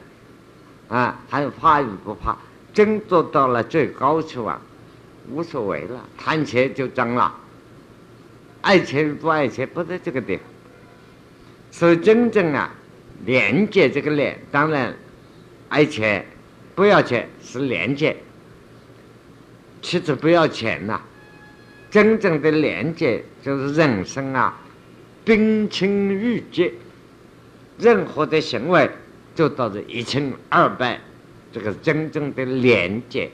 [0.88, 2.36] 啊，还有怕与不怕，
[2.74, 4.60] 真做到了最高处啊，
[5.30, 7.32] 无所谓了，谈钱就争了，
[8.62, 10.44] 爱钱与不爱钱不在这个地方，
[11.70, 12.74] 所以真正啊，
[13.26, 14.92] 廉洁这个廉，当然
[15.68, 16.26] 爱钱
[16.74, 18.16] 不要钱是廉洁，
[19.80, 21.00] 其实不要钱呐。
[21.90, 24.56] 真正的廉洁就是人生啊，
[25.24, 26.72] 冰清玉洁，
[27.78, 28.88] 任何的行为
[29.34, 31.00] 就都是一清二白，
[31.52, 33.28] 这个真正的廉洁，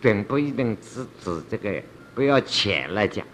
[0.00, 1.82] 并不一定是指这个
[2.14, 3.26] 不要钱来讲。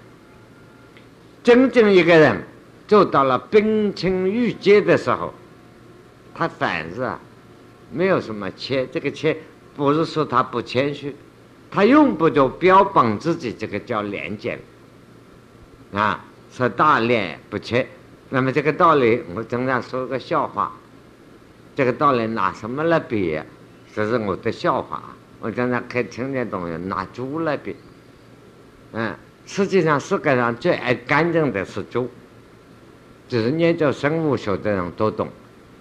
[1.43, 2.43] 真正一个人
[2.89, 5.35] 做到了冰清玉洁的时候，
[6.35, 7.21] 他反是啊，
[7.93, 9.37] 没有什么谦，这个谦
[9.77, 11.15] 不是说他不谦虚。
[11.71, 14.59] 他用不着标榜自己，这个叫廉洁
[15.93, 17.87] 啊，说大廉不缺。
[18.31, 20.73] 那么这个道理，我经常说个笑话。
[21.75, 23.39] 这个道理拿什么来比？
[23.95, 25.03] 这是我的笑话。
[25.39, 27.77] 我经常看听见东西拿猪来比。
[28.93, 32.11] 嗯，实际上世界上最爱干净的是猪，
[33.29, 35.29] 就是研究生物学的人都懂。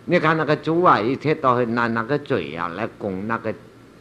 [0.03, 3.53] 你看那个猪啊，一天到晚拿那个嘴呀来拱那个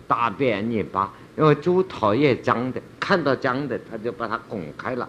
[0.08, 1.12] 大便泥巴。
[1.36, 5.08] 因为猪讨厌脏的，看到脏的，他就把它拱开了。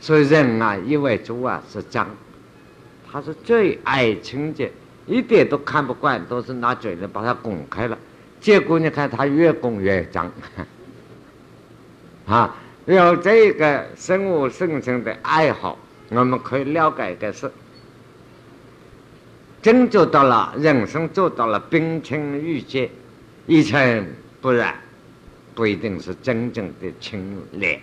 [0.00, 2.06] 所以人啊，以为猪啊是脏，
[3.10, 4.70] 他是最爱清洁，
[5.06, 7.98] 一点都看不惯，都是拿嘴子把它拱开了。
[8.38, 10.30] 结果你看，它越拱越脏。
[12.26, 15.78] 啊，有这个生物生存的爱好，
[16.10, 17.50] 我们可以了解的是，
[19.62, 22.90] 真做到了人生做到了冰清玉洁，
[23.46, 24.06] 一尘
[24.42, 24.74] 不染。
[25.54, 27.80] 不一定是真正的清廉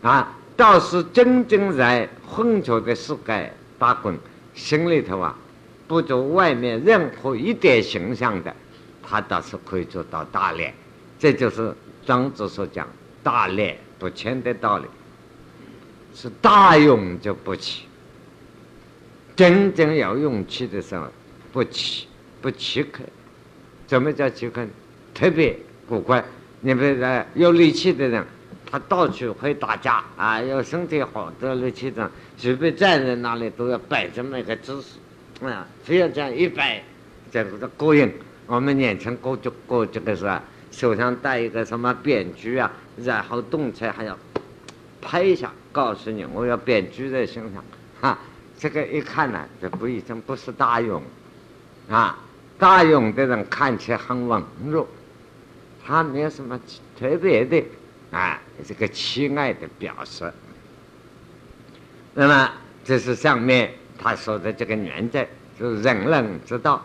[0.00, 4.18] 啊，倒是真正在混浊的世界打滚，
[4.54, 5.36] 心里头啊，
[5.86, 8.54] 不足外面任何一点形象的，
[9.02, 10.72] 他倒是可以做到大廉。
[11.18, 11.72] 这就是
[12.04, 12.88] 庄子所讲
[13.22, 14.86] “大廉不谦”的道理，
[16.14, 17.84] 是大勇就不起。
[19.36, 21.06] 真正有勇气的时候，
[21.52, 22.08] 不起
[22.40, 23.04] 不欺客。
[23.86, 24.66] 怎么叫欺客？
[25.14, 25.56] 特别。
[25.88, 26.24] 古怪，
[26.60, 28.24] 你比如说有力气的人，
[28.70, 36.82] 他到处会打架啊；有身体好的力气的人，随便站在那里都要摆这么一个姿势，啊，非要这样一摆，
[37.30, 38.10] 这个是勾引。
[38.46, 40.42] 我们年轻过就过这个是吧？
[40.70, 44.18] 手上带一个什么扁狙啊，然后动起来还要
[45.02, 47.62] 拍一下，告诉你我要扁狙在身上，
[48.00, 48.18] 哈，
[48.58, 51.02] 这个一看呢，这不一定不是大勇，
[51.90, 52.18] 啊，
[52.58, 54.88] 大勇的人看起来很文弱。
[55.84, 56.58] 他没有什么
[56.98, 57.62] 特别的
[58.10, 60.32] 啊，这个亲爱的表示。
[62.14, 62.50] 那么
[62.84, 65.26] 这是上面他说的这个原则，
[65.58, 66.80] 就是人人之道。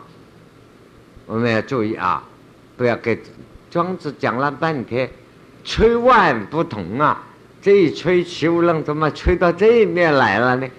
[1.25, 2.23] 我们要注意啊，
[2.75, 3.21] 不要给
[3.69, 5.09] 庄子讲了半天，
[5.63, 7.23] 吹万不同啊！
[7.61, 10.69] 这一吹，齐物论怎么吹到这一面来了呢？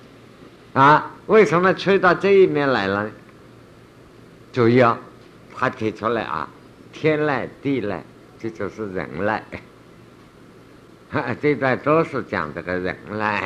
[0.72, 3.10] 啊，为什么吹到这一面来了呢？
[4.52, 4.98] 注意啊，
[5.54, 6.48] 他提出来啊。
[6.90, 8.00] 天籁地籁，
[8.40, 9.40] 这就是人籁。
[11.40, 13.42] 这段都是讲这个人籁，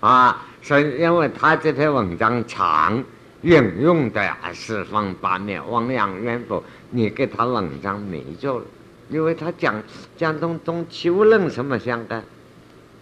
[0.00, 3.02] 啊，所以因为他这篇文章长，
[3.40, 8.66] 引用的四方八面，汪洋渊博，你给他文章没救了，
[9.08, 9.82] 因为他讲
[10.18, 12.22] 讲东东齐物论什么相干，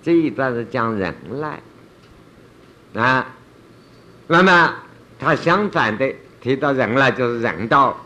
[0.01, 1.61] 这一段是讲人来
[2.95, 3.35] 啊，
[4.29, 4.75] 那么
[5.19, 7.97] 他相反的提到人来就是人道，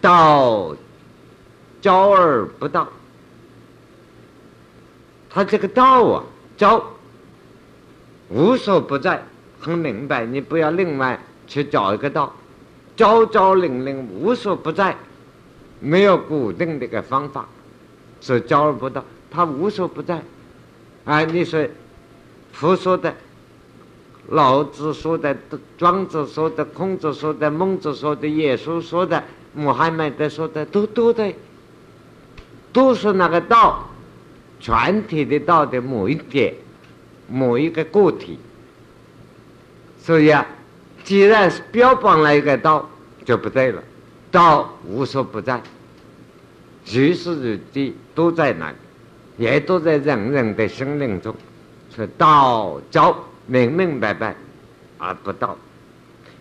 [0.00, 0.74] 道
[1.80, 2.88] 教而不道。
[5.30, 6.24] 他这个道啊，
[6.56, 6.82] 教
[8.28, 9.22] 无所不在，
[9.60, 10.24] 很明白。
[10.24, 12.34] 你不要另外去找一个道，
[12.96, 14.96] 招招零零无所不在，
[15.80, 17.46] 没有固定的一个方法，
[18.20, 19.04] 是教而不到。
[19.30, 20.22] 他无所不在。
[21.04, 21.68] 啊，你说
[22.52, 23.14] 佛说的、
[24.28, 25.36] 老子说的、
[25.76, 29.22] 庄子说的、孔子说的、孟子说的、耶稣说的、
[29.54, 31.36] 穆罕默德说的，都都对，
[32.72, 33.84] 都是那个道。
[34.60, 36.52] 全体的道的某一点，
[37.28, 38.36] 某一个个体，
[40.02, 40.44] 所以啊，
[41.04, 42.90] 既然是标榜了一个道，
[43.24, 43.80] 就不对了。
[44.32, 45.62] 道无所不在，
[46.84, 48.76] 随时随地都在那里，
[49.36, 51.32] 也都在人人的心灵中。
[51.94, 54.34] 说道教明明白白，
[54.98, 55.56] 而不道。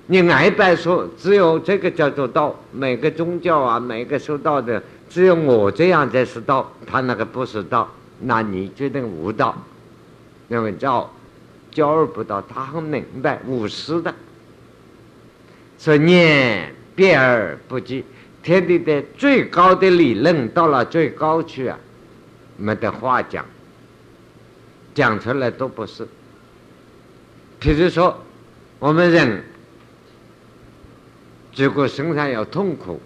[0.08, 2.56] 你爱白说，只有这个叫做道。
[2.72, 7.90] 每个宗教啊，每个修道的，只有我这样才是道，他那个不是道。
[8.20, 9.56] 那你决定无道，
[10.50, 11.12] 因为教
[11.72, 14.14] 教而不道，他很明白无私的，
[15.78, 18.04] 所念变而不计。
[18.42, 21.78] 天地的最高的理论到了最高去啊，
[22.58, 23.46] 没得话讲，
[24.96, 26.08] 讲出来都不是。
[27.60, 28.18] 譬如说，
[28.80, 29.44] 我们人
[31.56, 33.02] 如果身上有痛苦，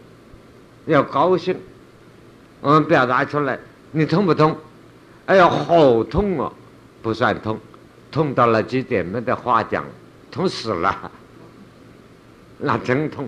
[0.85, 1.57] 要高兴，
[2.61, 3.59] 我们表达出来，
[3.91, 4.55] 你痛不痛？
[5.25, 6.51] 哎呀，好痛哦！
[7.01, 7.59] 不算痛，
[8.11, 9.83] 痛到了极点没得话讲，
[10.29, 11.11] 痛死了，
[12.59, 13.27] 那真痛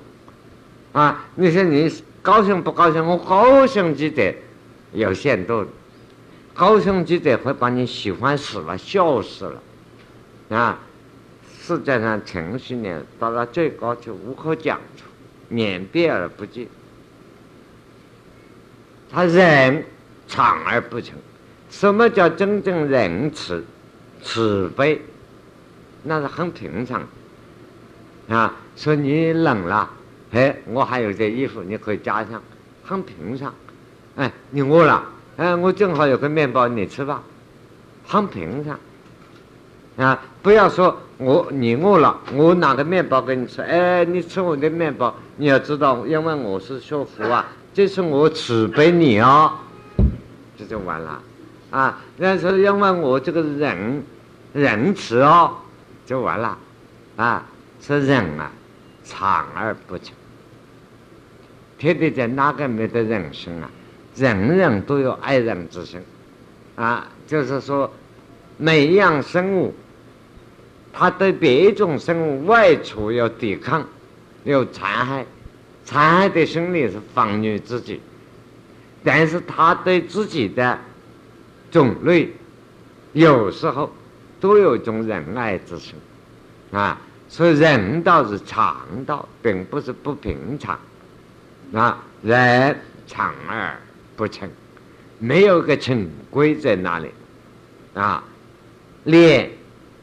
[0.91, 1.25] 啊！
[1.35, 1.91] 你说你
[2.21, 3.03] 高兴不高兴？
[3.05, 4.35] 我高兴极点
[4.91, 5.65] 有限度，
[6.53, 10.77] 高兴极点会把你喜欢死了，笑死了啊！
[11.61, 15.05] 世界上情绪呢，到了最高就无可讲出，
[15.47, 16.67] 免变而不尽，
[19.13, 19.85] 他忍
[20.27, 21.13] 长而不成。
[21.69, 23.63] 什么叫真正仁慈、
[24.23, 24.99] 慈悲？
[26.01, 27.03] 那是很平常
[28.27, 28.55] 啊。
[28.75, 29.87] 说你冷了，
[30.31, 32.41] 哎，我还有件衣服，你可以加上，
[32.83, 33.53] 很平常。
[34.15, 35.03] 哎，你饿了，
[35.37, 37.21] 哎，我正好有个面包，你吃吧，
[38.07, 38.79] 很平常
[39.97, 40.19] 啊。
[40.41, 49.51] 不要说我你饿了，我拿个面包给你吃，哎，你吃我的面包，你要知道，因为我是说福啊，这是我慈悲你哦，
[50.57, 51.21] 这就完了。
[51.71, 54.03] 啊，那是因为我这个人
[54.53, 55.55] 仁慈哦，
[56.05, 56.57] 就完了，
[57.15, 57.43] 啊，
[57.81, 58.51] 是人啊，
[59.03, 60.13] 长而不长。
[61.79, 63.69] 天地间哪个没得人生啊？
[64.15, 65.99] 人人都有爱人之心，
[66.75, 67.91] 啊，就是说，
[68.57, 69.73] 每一样生物，
[70.93, 73.83] 他对别种生物外出要抵抗，
[74.43, 75.25] 要残害，
[75.85, 77.99] 残害的心理是防御自己，
[79.03, 80.79] 但是他对自己的。
[81.71, 82.31] 种类
[83.13, 83.91] 有时候
[84.39, 85.95] 都有种仁爱之心
[86.71, 90.79] 啊，所以人道是常道，并不是不平常
[91.73, 91.97] 啊。
[92.21, 93.75] 人常而
[94.15, 94.47] 不成，
[95.17, 97.09] 没有个成规在那里
[97.95, 98.23] 啊。
[99.05, 99.49] 廉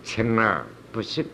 [0.03, 1.25] 清而不信，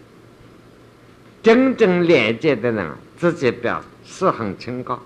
[1.43, 4.99] 真正廉洁的人自己表是很清高，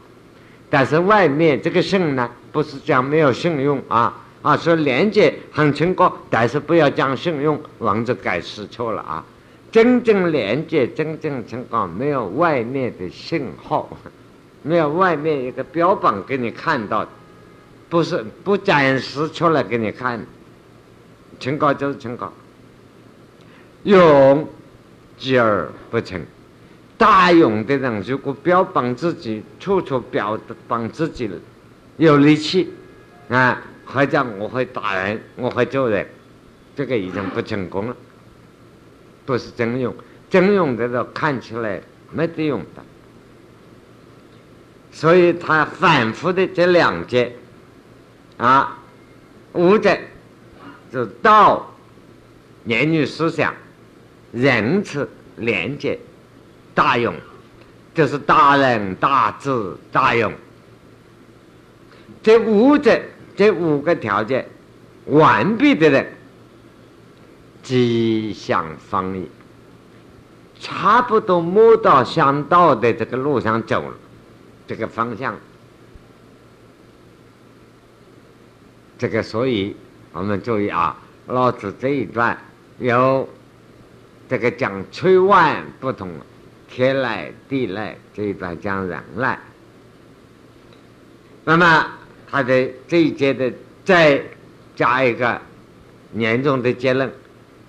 [0.69, 4.15] 但是外面这个信呢，不是讲没有信用啊。
[4.43, 9.23] 啊，说廉洁很清高，但是不要讲信用，王子改失错了啊！
[9.71, 13.87] 真正廉洁、真正清高，没有外面的信号，
[14.65, 17.07] 没有外面一个标榜给你看到，
[17.91, 20.25] 不是不展示出来给你看，
[21.39, 22.33] 清高就是清高。
[23.83, 24.49] 勇
[25.19, 26.19] 继而不成，
[27.01, 30.39] 大勇的人如果标榜自己，处处标
[30.69, 31.31] 榜自己
[31.97, 32.71] 有力气
[33.31, 33.63] 啊。
[33.87, 36.07] 还讲我会打人，我会救人，
[36.77, 37.97] 这个已经不成功了，
[39.25, 39.95] 不是真勇。
[40.29, 41.81] 真勇的都看起来
[42.13, 42.83] 没得用的，
[44.93, 47.35] 所以他反复的这两节
[48.37, 48.79] 啊，
[49.55, 49.97] 五者
[50.93, 51.75] 就道、
[52.67, 53.55] 言语、思想、
[54.33, 55.99] 仁慈、廉洁、
[56.75, 57.15] 大勇，
[57.95, 60.33] 就是大仁、大智、大勇，
[62.23, 63.01] 这五者。
[63.37, 64.47] 这五个条件
[65.07, 66.13] 完备的人，
[67.63, 69.25] 即向方也。
[70.61, 73.95] 差不多摸到向道的这个路上走了，
[74.67, 75.35] 这个方向。
[78.99, 79.75] 这个，所以
[80.13, 80.99] 我们注意啊，
[81.29, 82.37] 老子这一段
[82.79, 83.27] 有
[84.29, 86.11] 这个讲吹万不同，
[86.71, 89.37] 天籁地籁这一段讲人籁。
[91.45, 91.87] 那么
[92.31, 93.53] 他的这一节的
[93.85, 94.23] 再
[94.77, 95.41] 加一个
[96.15, 97.11] 严重的结论：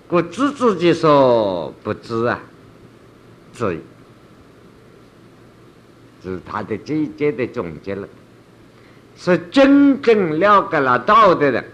[0.06, 2.40] 故知自己所不知啊，
[3.52, 3.80] 知。
[6.22, 8.08] 这是他的这一节的总结了。
[9.16, 11.64] 是真正了解了道的人，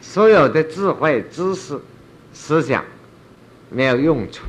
[0.00, 1.78] 所有的智慧、知识、
[2.32, 2.84] 思想
[3.70, 4.44] 没有用处。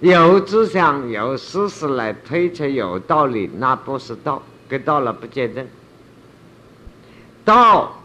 [0.00, 5.66] 有思想、有事实来推测有道理，那不是道，跟道了不见证。
[7.44, 8.00] 道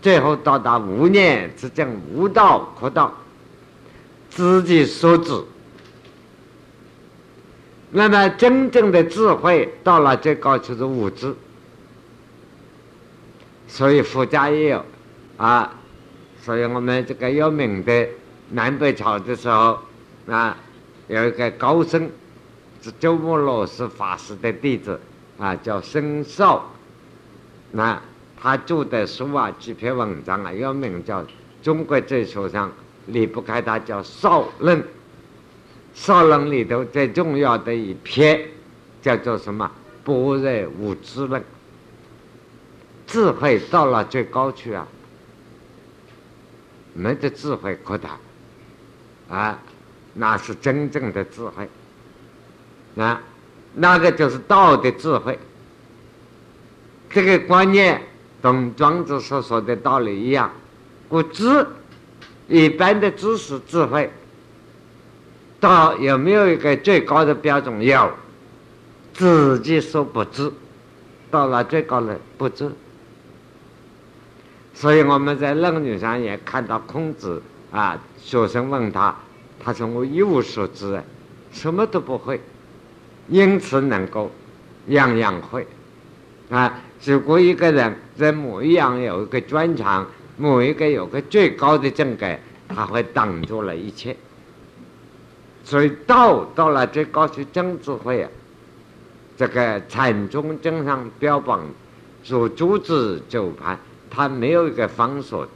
[0.00, 3.12] 最后到达无念之境，无道可道，
[4.30, 5.32] 自己所知。
[7.90, 11.34] 那么，真正的智慧到了最高就是无知。
[13.66, 14.84] 所以佛家也有
[15.36, 15.70] 啊，
[16.42, 18.08] 所以我们这个有名的
[18.50, 19.78] 南北朝的时候
[20.26, 20.56] 啊，
[21.08, 22.10] 有一个高僧
[22.82, 25.00] 是鸠摩罗什法师的弟子
[25.38, 26.70] 啊，叫僧绍。
[27.72, 28.00] 那
[28.40, 31.24] 他著的书啊，几篇文章啊，有名叫
[31.62, 32.70] 中国哲学上
[33.06, 34.80] 离不开他叫《少论》。
[35.94, 38.40] 少论里头最重要的一篇
[39.02, 39.68] 叫做什么？
[40.04, 41.42] 般若无知论。
[43.06, 44.86] 智慧到了最高处啊，
[46.92, 48.12] 没得智慧可谈
[49.30, 49.58] 啊，
[50.14, 51.68] 那是真正的智慧。
[52.96, 53.20] 啊
[53.74, 55.38] 那个就是道的智慧。
[57.10, 58.02] 这个观念
[58.42, 60.50] 同庄子所说的道理一样，
[61.08, 61.66] 故知
[62.48, 64.10] 一般的知识智慧。
[65.60, 67.80] 道有没有一个最高的标准？
[67.82, 68.10] 有，
[69.12, 70.52] 自己说不知，
[71.30, 72.70] 到了最高的不知。
[74.74, 77.42] 所以我们在《论语》上也看到孔子
[77.72, 79.14] 啊，学生问他，
[79.62, 81.00] 他说我一无所知，
[81.52, 82.40] 什么都不会，
[83.28, 84.30] 因此能够
[84.88, 85.66] 样样会。
[86.50, 90.06] 啊，如果一个人在某一样有一个专长，
[90.36, 94.16] 某一个有个最高的境界，他会挡住了一切。
[95.64, 98.30] 所以道到了最高是真智慧啊！
[99.36, 101.66] 这个禅宗经上标榜，
[102.24, 103.78] 说诸子九盘，
[104.10, 105.46] 他没有一个方所，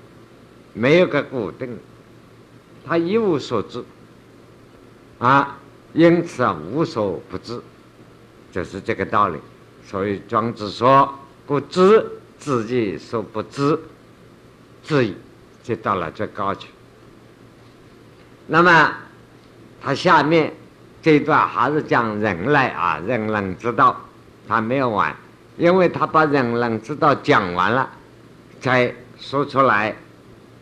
[0.75, 1.79] 没有个固定，
[2.85, 3.83] 他一无所知
[5.23, 5.57] 啊，
[5.95, 7.61] 因此无所不知，
[8.51, 9.39] 就是这个道理。
[9.87, 11.13] 所以庄子说
[11.47, 12.05] ：“不知
[12.39, 13.79] 自己所不知，
[14.83, 15.17] 知矣。”
[15.63, 16.67] 就到了最高处。
[18.47, 18.93] 那么。
[19.85, 20.53] 他下面
[21.03, 24.01] 这一段还是讲人类啊，人伦之道，
[24.47, 25.13] 他没有完，
[25.59, 27.91] 因为他把人伦之道讲完了，
[28.61, 29.93] 才说出来，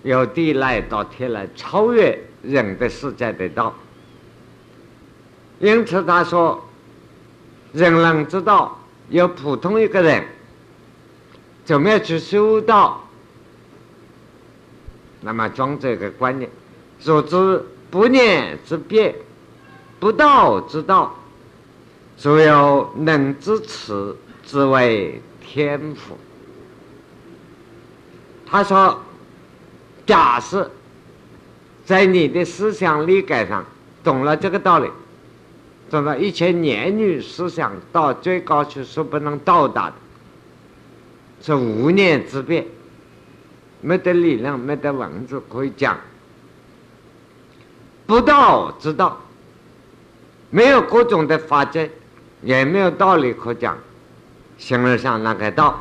[0.04, 3.74] 由地来到天来，超越人的世界的道。
[5.60, 6.62] 因此他说，
[7.72, 8.76] 人伦之道，
[9.08, 10.24] 有普通一个人
[11.64, 13.00] 怎么样去修道？
[15.20, 16.50] 那么装这个观念，
[16.98, 17.64] 说之。
[17.90, 19.12] 不念之变，
[19.98, 21.12] 不道之道，
[22.16, 26.16] 所有能知此，之为天赋。
[28.46, 28.96] 他说
[30.06, 30.70] ：“假设
[31.84, 33.64] 在你的思想理解上
[34.04, 34.88] 懂了这个道理，
[35.90, 39.94] 懂了一切言语思想到最高处是不能到达的，
[41.42, 42.64] 是无念之变，
[43.80, 45.98] 没得理论，没得文字可以讲。”
[48.06, 49.20] 不道之道，
[50.50, 51.88] 没有各种的法则，
[52.42, 53.76] 也没有道理可讲。
[54.58, 55.80] 形而上那个道，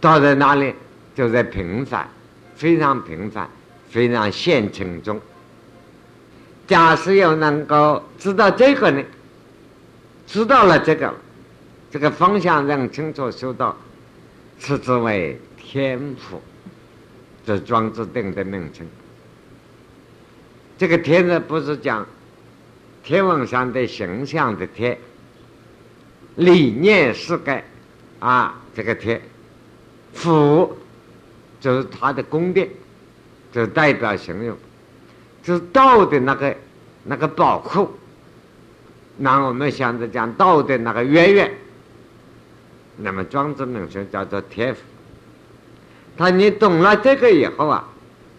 [0.00, 0.74] 道在哪里？
[1.14, 2.08] 就在平凡，
[2.54, 3.48] 非常平凡，
[3.88, 5.20] 非常现成中。
[6.68, 9.02] 假使有能够知道这个呢，
[10.26, 11.12] 知道了这个，
[11.90, 13.74] 这个方向认清楚，修道，
[14.60, 16.40] 此之为天赋，
[17.46, 18.86] 这庄子定的名称。
[20.76, 22.06] 这个天呢，不是讲
[23.02, 24.98] 天文上的形象的天，
[26.36, 27.64] 理念是该
[28.20, 29.22] 啊，这个天，
[30.12, 30.76] 府
[31.60, 32.68] 就是它的宫殿，
[33.50, 34.54] 就代表形容，
[35.54, 36.56] 是道的那个
[37.04, 37.90] 那个宝库。
[39.16, 41.52] 那我们想着讲道的那个渊源，
[42.98, 44.80] 那么庄子名称叫做天府。
[46.16, 47.84] 他你懂了这个以后啊，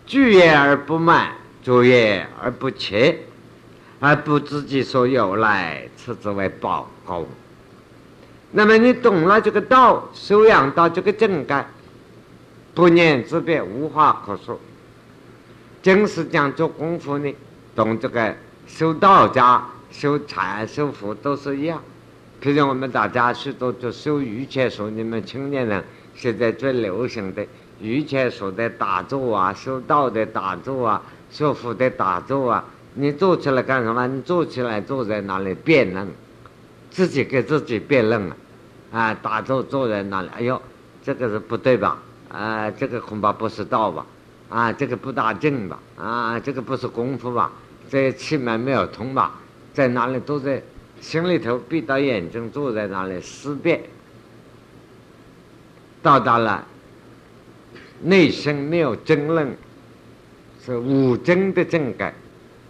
[0.06, 1.32] 居业而不满，
[1.64, 3.20] 足业而不切，
[4.00, 7.28] 而不知己所由来，此之为宝库。
[8.52, 11.66] 那么你懂了这个道，修养到这个境界，
[12.74, 14.60] 不念之别，无话可说。
[15.82, 17.34] 真是讲做功夫呢，
[17.76, 18.36] 懂这个
[18.68, 21.82] 修道家、修禅、修佛都是一样。
[22.42, 25.84] 譬如我们大家许多就修瑜伽术，你们青年人
[26.16, 27.46] 现在最流行的。
[27.82, 31.02] 瑜伽术的打坐啊，修道的打坐啊，
[31.32, 32.66] 修佛的打坐啊，
[32.96, 34.06] 你做起来干什么？
[34.06, 36.06] 你做起来坐在那里辩论，
[36.92, 38.36] 自己给自己辩论啊，
[38.92, 40.62] 啊，打坐坐在那里，哎呦，
[41.02, 41.98] 这个是不对吧？
[42.28, 44.06] 啊，这个恐怕不是道吧？
[44.50, 45.80] 啊，这个不大正吧？
[45.96, 47.52] 啊，这个不是功夫吧？
[47.90, 49.34] 这气脉没有通吧？
[49.74, 50.62] 在哪里都在
[51.00, 53.82] 心里头闭到眼睛，坐在那里思辨，
[56.02, 56.66] 到达了。
[58.02, 59.56] 内心没有争论，
[60.66, 62.14] 是无争的正感，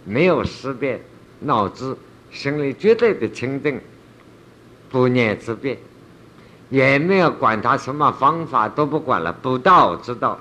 [0.04, 1.00] 没有思辨，
[1.38, 1.96] 脑子
[2.30, 3.80] 心里绝对的清净，
[4.90, 5.78] 不念之变，
[6.68, 10.38] 也没有管他什么方法都不管了，不道之道，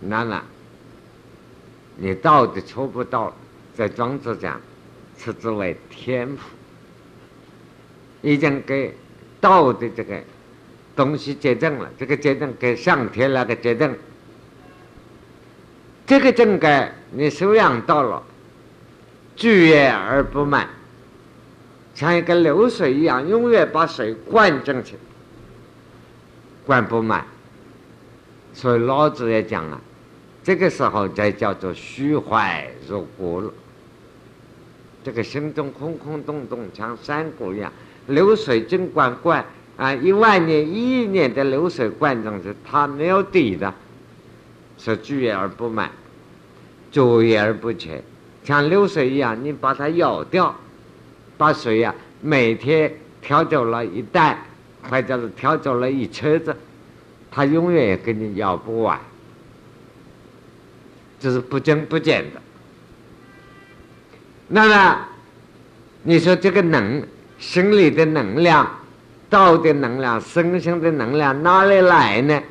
[0.00, 0.42] 那么
[1.96, 3.34] 你到底抽不到？
[3.74, 4.60] 在庄子讲，
[5.16, 6.42] 称之为天赋，
[8.20, 8.94] 已经给
[9.40, 10.20] 道的这个。
[10.96, 13.96] 东西结正了，这个结正给上天那个结正，
[16.04, 18.22] 这个正该你修养到了，
[19.34, 20.68] 聚业而不满，
[21.94, 24.96] 像一个流水一样，永远把水灌进去，
[26.66, 27.24] 灌不满。
[28.52, 29.80] 所以老子也讲了，
[30.42, 33.52] 这个时候才叫做虚怀若谷了。
[35.04, 37.72] 这个心中空空洞洞，像山谷一样，
[38.06, 39.44] 流水尽管灌。
[39.76, 43.72] 啊，一万年、一亿年的流水灌进去，它没有底的，
[44.76, 45.90] 是聚而不满，
[46.92, 48.02] 浊而不全，
[48.44, 50.54] 像流水一样，你把它舀掉，
[51.38, 54.44] 把水呀每天挑走了一袋，
[54.82, 56.54] 或者是挑走了一车子，
[57.30, 59.00] 它永远也给你舀不完，
[61.20, 62.40] 这是不增不减的。
[64.48, 64.98] 那么，
[66.02, 67.06] 你说这个能，
[67.38, 68.68] 心里的能量。
[69.28, 72.42] 道的能量、身心的能量哪里来呢？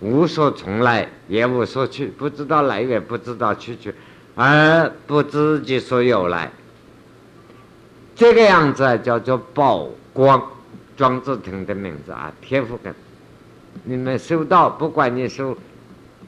[0.00, 3.90] 无所从来，也无所去，不知道来源，不知道去处，
[4.34, 6.50] 而不自己所有来。
[8.14, 10.42] 这个样子叫做宝光。
[10.98, 12.94] 庄子听的名字啊，天赋根。
[13.84, 15.56] 你们修道，不管你修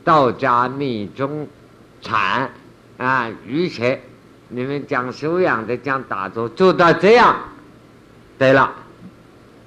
[0.03, 1.47] 道家、密宗、
[2.01, 2.51] 禅
[2.98, 3.98] 啊、瑜伽，
[4.48, 7.36] 你们讲修养的、讲打坐，做到这样，
[8.38, 8.74] 对了。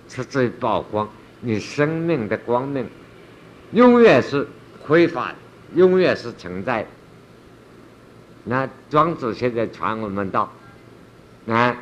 [0.10, 1.10] 是最曝光，
[1.42, 2.88] 你生命的光明，
[3.72, 4.48] 永远是
[4.86, 5.36] 挥发的，
[5.74, 6.86] 永远是存在。
[8.44, 10.52] 那庄子现在传我们道，
[11.48, 11.76] 啊，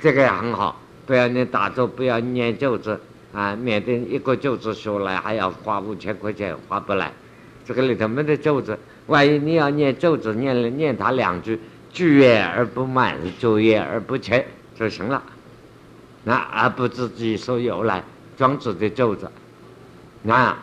[0.00, 2.98] 这个也很好，不要你打坐，不要念咒子
[3.34, 7.12] 啊，免得一个咒子学来还要花五千块钱，花不来。
[7.66, 8.78] 这个里头没得咒子，
[9.08, 11.58] 万一你要念咒子，念了念他两句，
[11.92, 15.22] 聚业而不满，作业而不缺就行了。
[16.24, 18.04] 那而不知己所由来，
[18.36, 19.30] 庄子的咒子，
[20.22, 20.56] 那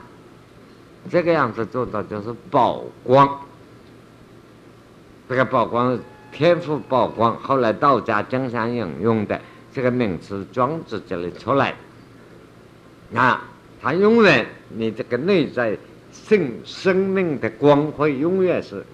[1.10, 3.42] 这个样子做到就是宝光。
[5.28, 5.98] 这个曝光，
[6.32, 9.42] 天赋曝光，后来道家经常引用的
[9.74, 11.74] 这个名词，庄子这里出来。
[13.10, 13.42] 那
[13.82, 15.76] 他永远，你这个内在
[16.28, 18.86] 生生命的光辉，永远是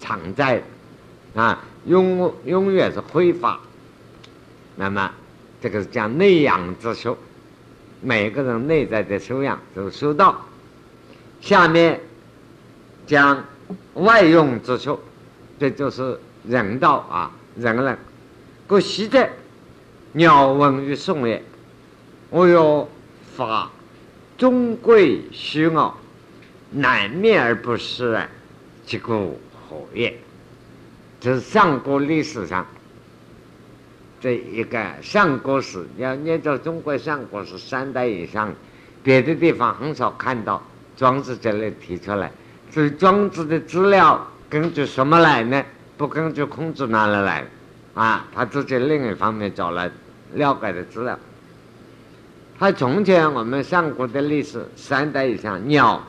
[0.00, 0.56] 常在
[1.34, 3.60] 的，啊，永永远是挥发。
[4.76, 5.10] 那么。
[5.58, 7.16] 这个是讲内养之修，
[8.02, 10.38] 每个人内在的修养都修到。
[11.40, 11.98] 下面
[13.06, 13.42] 讲
[13.94, 15.00] 外用之修，
[15.58, 17.98] 这就是人道啊，人人。
[18.68, 19.26] 故昔者
[20.12, 21.42] 鸟闻于宋也，
[22.28, 22.86] 我有
[23.34, 23.70] 法
[24.36, 25.98] 中贵虚傲，
[26.70, 28.20] 难灭而不失，
[28.84, 29.38] 其故
[29.68, 30.16] 何也？
[31.20, 32.66] 这是上古历史上。
[34.20, 38.52] 这一个上古史，要念到中国上古史三代以上，
[39.02, 40.62] 别的地方很少看到
[40.96, 42.32] 庄子这里提出来。
[42.70, 45.62] 所以庄子的资料根据什么来呢？
[45.96, 47.44] 不根据孔子哪里来？
[47.94, 49.90] 啊，他自己另一方面找来
[50.34, 51.18] 了解的资料。
[52.58, 56.02] 他从前我们上古的历史三代以上，鸟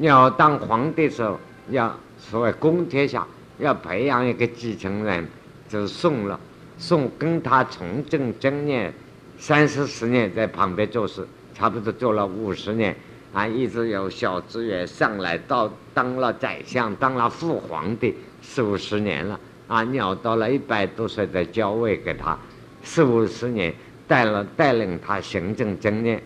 [0.00, 1.38] 鸟当皇帝时候
[1.70, 3.26] 要所谓公天下，
[3.58, 5.26] 要培养一个继承人。
[5.68, 6.40] 就送了，
[6.78, 8.92] 送跟他从政正念
[9.38, 11.24] 三四十年，在旁边做事，
[11.54, 12.96] 差不多做了五十年，
[13.32, 19.38] 啊，一直有小职员上来到当了宰相，当了父皇帝四五十年了
[19.68, 22.36] 啊，鸟到了一百多岁的交位给他，
[22.82, 23.72] 四五十年
[24.08, 26.20] 带了带领他行政经验，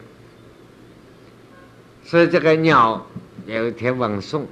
[2.03, 3.05] 所以这个鸟
[3.47, 4.47] 有一天问宋，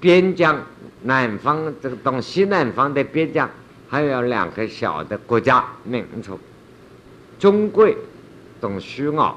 [0.00, 0.60] 边疆
[1.02, 3.48] 南方这个东西南方的边疆
[3.88, 6.38] 还有两个小的国家民族，
[7.38, 7.96] 中贵，
[8.60, 9.36] 东徐敖。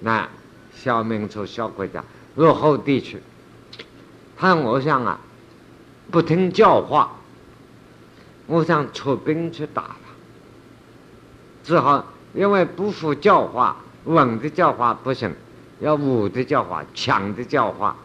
[0.00, 0.28] 那
[0.74, 2.04] 小民族、小国家、
[2.36, 3.18] 落后地区，
[4.36, 5.18] 他我想啊，
[6.10, 7.16] 不听教化，
[8.46, 9.96] 我想出兵去打他，
[11.64, 15.34] 只好因为不服教化，文的教化不行，
[15.80, 17.96] 要武的教化、强的教化。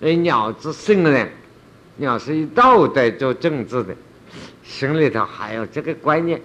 [0.00, 1.30] 那鸟之圣人，
[1.96, 3.94] 鸟是以道德做政治的，
[4.62, 6.40] 心里头还有这个观念，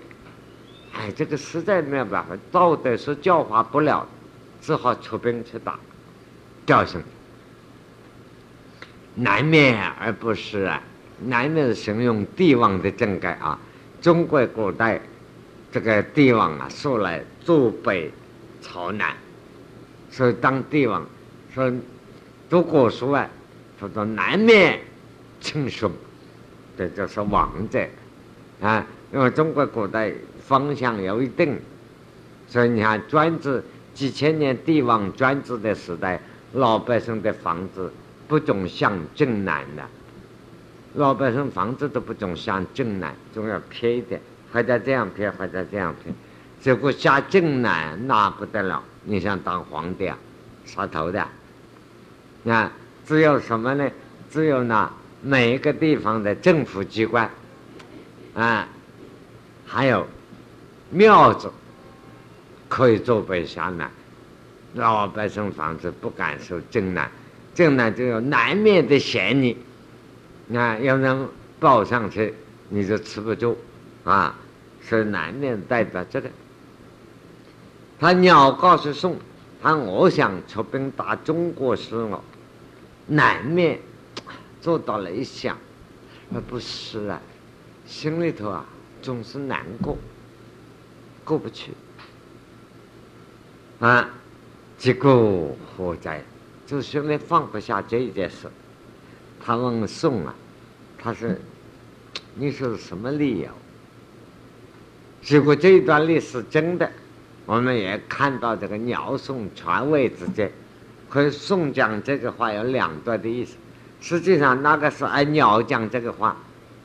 [0.93, 4.07] 哎，这个实在没有办法，道德是教化不了。
[4.61, 5.79] 只好出兵去打，
[6.65, 7.01] 叫声。
[9.15, 10.83] 南面而不是啊，
[11.27, 13.57] 南面是形容帝王的政改啊。
[14.01, 14.99] 中国古代
[15.71, 18.11] 这个帝王啊，素来坐北
[18.61, 19.15] 朝南，
[20.11, 21.05] 所以当帝王
[21.53, 21.71] 说
[22.49, 23.29] 读古书啊，
[23.79, 24.79] 他说难免
[25.39, 25.91] 称雄，
[26.77, 27.85] 这就是王者
[28.61, 28.85] 啊。
[29.11, 30.13] 因为中国古代
[30.45, 31.59] 方向有一定，
[32.47, 33.63] 所以你看专制。
[33.91, 36.21] 几千年帝王专制的时代，
[36.53, 37.91] 老百姓的房子
[38.29, 39.83] 不总向正南的，
[40.93, 44.21] 老百姓房子都不总向正南，总要偏一点，
[44.53, 46.15] 或者这样偏，或者这样偏。
[46.61, 50.17] 结果下正南那不得了，你想当皇帝啊，
[50.65, 51.25] 杀头的。
[52.43, 52.69] 那
[53.05, 53.89] 只有什么呢？
[54.31, 54.91] 只有那
[55.21, 57.29] 每一个地方的政府机关，
[58.33, 58.67] 啊，
[59.65, 60.05] 还有
[60.89, 61.51] 庙子。
[62.67, 63.89] 可以坐北下南，
[64.75, 67.09] 老百姓房子不敢受正南，
[67.55, 69.57] 正南就有南面的嫌疑，
[70.55, 71.27] 啊，要能
[71.59, 72.31] 抱上去，
[72.69, 73.57] 你就吃不住，
[74.03, 74.35] 啊，
[74.83, 76.29] 所以南面代表这个。
[77.99, 79.17] 他鸟告诉宋，
[79.61, 82.23] 他我想出兵打中国时候，
[83.07, 83.77] 难免
[84.61, 85.57] 做到了一想，
[86.33, 87.21] 而不是啊，
[87.85, 88.65] 心里头啊
[89.01, 89.97] 总是难过，
[91.25, 91.73] 过不去。
[93.79, 94.09] 啊，
[94.77, 96.23] 结果何在？
[96.65, 98.47] 就兄弟放不下这一件事。
[99.43, 100.35] 他问宋啊，
[100.97, 101.27] 他说
[102.35, 103.49] ：“你说什么理由？”
[105.23, 106.91] 结果这一段历史真的，
[107.49, 110.51] 我们也看到这个鸟宋传位之间，
[111.09, 113.55] 和宋讲这个话有两段的意思。
[113.99, 116.37] 实际上那个是按鸟讲这个话，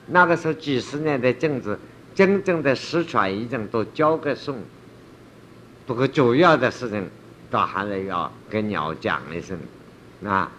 [0.07, 1.79] 那个时候几十年的政治，
[2.15, 4.57] 真正的实权已经都交给宋。
[5.87, 7.07] 不过主要的事情，
[7.51, 9.59] 倒还是要跟鸟讲一声，
[10.25, 10.51] 啊，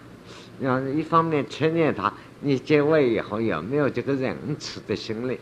[0.60, 5.40] 要一方面测验他，你接位以后有没有这个仁慈的心理，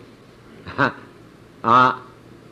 [1.60, 2.02] 啊，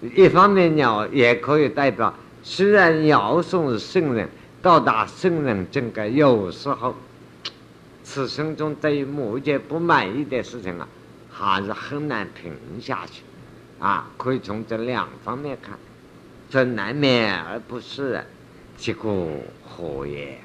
[0.02, 4.28] 一方面鸟也可以代表，虽然鸟送是圣人，
[4.60, 6.94] 到达圣人境界，有时候，
[8.02, 10.88] 此生中对于某件不满意的事情啊，
[11.30, 13.22] 还是很难平下去，
[13.78, 15.78] 啊，可以从这两方面看。
[16.50, 18.22] 这难免而不是，
[18.76, 19.26] 结果
[19.64, 20.38] 何也呀？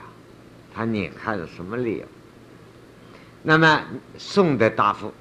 [0.73, 2.05] 他你看是什么理由？
[3.41, 3.81] 那么
[4.19, 5.11] 宋的答复：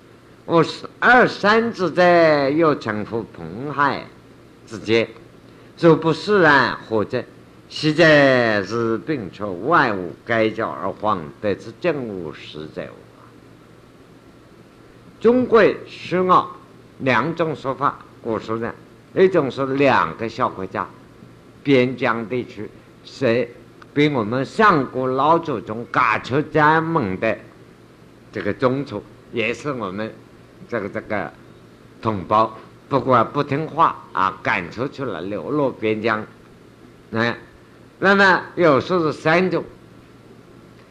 [0.44, 4.04] 我是二三子在，又称呼彭海
[4.66, 5.08] 之间，
[5.78, 7.22] 若不释然，何者？
[7.68, 12.88] 实在是并出，万物该教而皇，得之正无实在
[15.20, 16.48] 中国需要
[17.00, 18.72] 两种说法，古书上。
[19.14, 20.86] 一种是两个小国家，
[21.62, 22.70] 边疆地区
[23.04, 23.48] 是
[23.94, 27.36] 比我们上古老祖宗赶出家门的
[28.30, 29.02] 这个宗族，
[29.32, 30.14] 也是我们
[30.68, 31.32] 这个这个
[32.02, 32.56] 同胞，
[32.88, 36.24] 不过不听话啊，赶出去了，流落边疆。
[37.10, 37.34] 那
[37.98, 39.64] 那么有时候是三种，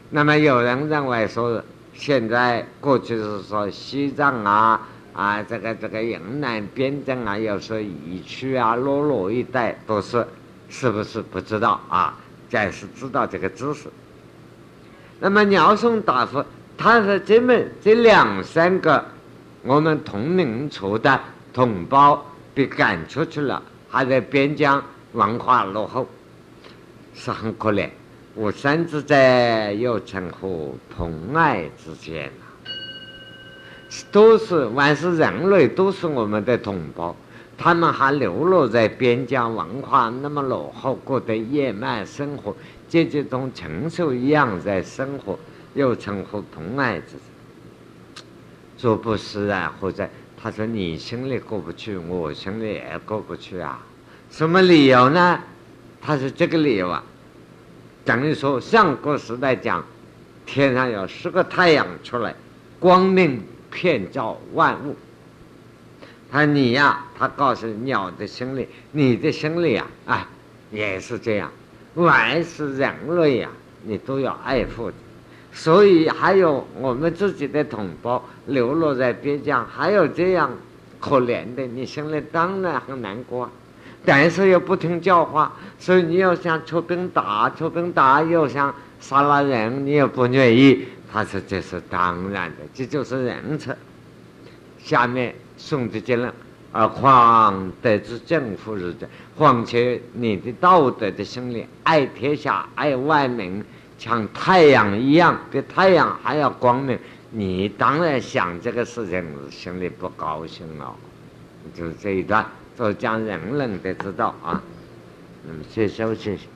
[0.10, 4.88] 那么有人认为说现在过去是说西藏啊。
[5.14, 10.28] 啊，这个这个云南边疆啊，有时候彝区啊、洛洛一带都是，
[10.68, 12.20] 是不是不知道啊？
[12.50, 13.88] 暂时知道这个知识。
[15.22, 16.44] 那么鸟松答复，
[16.78, 19.06] 他说这么这两三个
[19.64, 21.18] 我们同民族的
[21.56, 22.22] 同胞
[22.54, 24.84] 被赶出去了，还在边疆
[25.14, 26.06] 文化落后，
[27.14, 27.90] 是很可怜。
[28.34, 32.30] 我甚至在又称呼同爱之间。
[34.12, 37.16] 都是凡是人类，都是我们的同胞。
[37.58, 42.54] 他们还流落在边疆，文化那么落后，过得野蛮生活，
[42.90, 45.40] 阶级中禽兽一样在生活，
[45.74, 47.16] 又称呼同爱之
[48.76, 49.74] 做不是啊？
[49.80, 50.06] 或者
[50.46, 53.80] 他说你心里过不去，我心里也过不去啊？
[54.30, 55.40] 什么理由呢？
[56.00, 57.04] 他是这个理由啊，
[58.06, 59.84] 等于说上古时代讲，
[60.46, 62.36] 天上有十个太阳出来，
[62.80, 63.42] 光明
[63.72, 64.96] 遍照万物。
[66.32, 70.30] 他你呀，他告诉鸟的心里，你的心里啊，啊，
[70.70, 71.52] 也是这样。
[71.96, 73.50] 万是人类呀，
[73.82, 74.98] 你都要爱护的。
[75.56, 80.52] 所以还有我们自己的同胞流落在边疆，还有这样
[81.00, 83.50] 可怜的，你心里当然很难过。
[84.06, 90.86] 但是又不听教化，所以你又想出兵打，出兵打又想杀了人，你又不愿意。
[91.12, 93.76] 他说这是当然的，这就是人策。
[94.78, 95.34] 下面。
[95.58, 96.30] 宋的结论，
[96.74, 103.64] 而况得知政府日者，况且你的道德的心里爱天下、爱万民，
[104.06, 106.96] 像太阳一样，比太阳还要光明。
[107.32, 110.96] 你当然想这个事情，心里不高兴了。
[111.74, 112.46] 就是这一段，
[112.78, 114.62] 就讲人人的之道啊。
[115.44, 116.55] 那么，谢谢，谢谢。